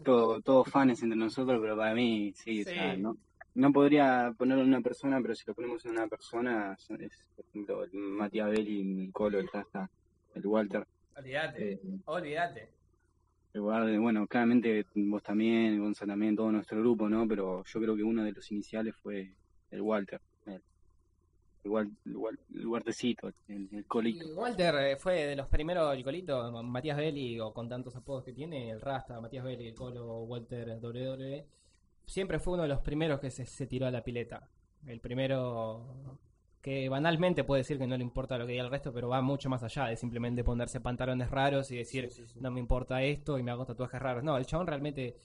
[0.04, 2.70] todo- todos fans entre nosotros, pero para mí sí, o Sí.
[2.74, 3.16] sea, no,
[3.54, 7.44] no podría ponerlo en una persona, pero si lo ponemos en una persona, es, por
[7.46, 9.90] ejemplo, el Matías Belli, el Colo, el Rasta,
[10.34, 10.86] el Walter,
[11.16, 12.70] Olvídate, eh, olvídate.
[13.54, 17.26] bueno, claramente vos también, Gonza también, todo nuestro grupo, ¿no?
[17.26, 19.34] Pero yo creo que uno de los iniciales fue
[19.70, 20.20] el Walter,
[21.64, 22.38] el, Wal- el, Wal-
[23.48, 24.24] el el, Colito.
[24.26, 28.24] Y Walter eh, fue de los primeros, el colito, Matías Belli, o con tantos apodos
[28.24, 31.44] que tiene, el Rasta, Matías Belli, el Colo, Walter WW,
[32.06, 34.48] siempre fue uno de los primeros que se, se tiró a la pileta.
[34.86, 36.18] El primero
[36.62, 39.22] que banalmente puede decir que no le importa lo que diga el resto, pero va
[39.22, 42.40] mucho más allá de simplemente ponerse pantalones raros y decir, Sí, sí, sí.
[42.40, 44.24] no me importa esto y me hago tatuajes raros.
[44.24, 45.16] No, el chabón realmente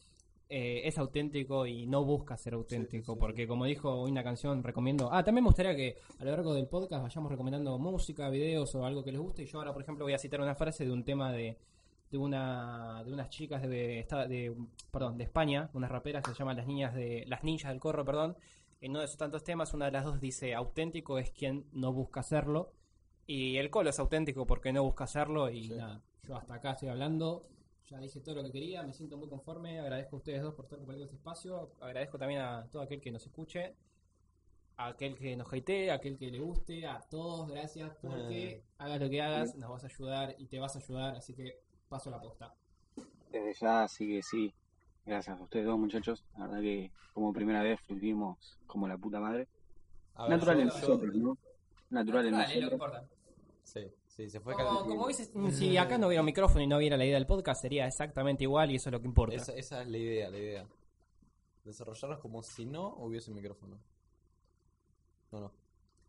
[0.49, 3.19] eh, es auténtico y no busca ser auténtico, sí, sí.
[3.19, 5.09] porque como dijo hoy una canción, recomiendo...
[5.11, 8.85] Ah, también me gustaría que a lo largo del podcast vayamos recomendando música, videos o
[8.85, 9.43] algo que les guste.
[9.43, 11.57] Y yo ahora, por ejemplo, voy a citar una frase de un tema de
[12.11, 14.55] de una de unas chicas de, de
[14.91, 18.05] perdón de España unas raperas que se llaman las niñas de las ninjas del corro
[18.05, 18.37] perdón.
[18.81, 21.93] En uno de sus tantos temas una de las dos dice auténtico es quien no
[21.93, 22.73] busca hacerlo
[23.25, 26.89] y el colo es auténtico porque no busca hacerlo y nada yo hasta acá estoy
[26.89, 27.47] hablando
[27.87, 30.65] ya dije todo lo que quería me siento muy conforme agradezco a ustedes dos por
[30.65, 33.75] estar compartiendo este espacio agradezco también a todo aquel que nos escuche
[34.77, 38.99] a aquel que nos hatee, a aquel que le guste, a todos, gracias, porque hagas
[38.99, 42.09] lo que hagas, nos vas a ayudar y te vas a ayudar, así que paso
[42.09, 42.53] la posta.
[43.31, 44.53] Desde ya, así que sí,
[45.05, 49.19] gracias a ustedes dos muchachos, la verdad que como primera vez fluimos como la puta
[49.19, 49.47] madre.
[50.17, 51.37] Ver, Natural en nosotros, ¿no?
[51.89, 52.73] Natural en Dale, lo que nosotros.
[52.73, 53.07] importa.
[53.63, 56.77] Sí, sí, se fue Como, como hubiese- si acá no hubiera un micrófono y no
[56.77, 59.35] hubiera la idea del podcast, sería exactamente igual y eso es lo que importa.
[59.35, 60.67] Esa, esa es la idea, la idea.
[61.63, 63.79] Desarrollarnos como si no hubiese micrófono.
[65.31, 65.51] No, no.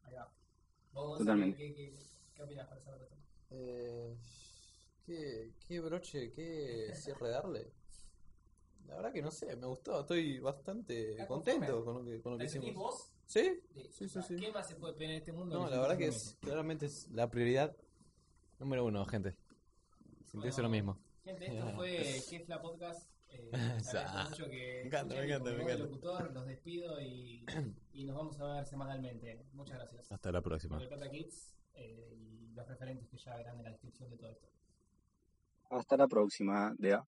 [0.05, 0.31] Ahí va.
[0.93, 1.57] Vos, Totalmente.
[1.59, 1.95] ¿qué, qué,
[2.35, 2.97] qué opinas para esto?
[3.51, 4.17] Eh,
[5.05, 7.71] ¿qué, ¿Qué broche, qué cierre darle?
[8.87, 11.85] La verdad que no sé, me gustó, estoy bastante ¿Estás contento conforme?
[11.85, 12.95] con lo que, con lo que ¿Te sentís hicimos.
[12.95, 13.13] vos?
[13.27, 13.61] ¿Sí?
[13.75, 14.37] Sí, Sí, sí, sí.
[14.37, 15.59] ¿Qué más se puede pedir en este mundo?
[15.59, 17.75] No, la verdad que es, claramente es la prioridad
[18.59, 19.37] número uno, gente.
[20.25, 20.99] Sentirse lo Bueno, mismo.
[21.25, 23.11] Gente, esto fue Kefla Podcast.
[23.29, 23.51] Eh,
[24.31, 25.85] mucho que Me encanta, me encanta, me encanta.
[25.85, 27.45] locutor, los despido y,
[27.93, 29.47] y nos vamos a ver semanalmente.
[29.53, 30.13] Muchas gracias.
[30.13, 30.79] Hasta la próxima.
[30.79, 34.47] Por Kids eh, y los referentes que ya verán en la descripción de todo esto.
[35.71, 37.05] Hasta la próxima, Dea.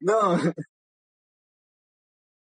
[0.00, 0.38] No.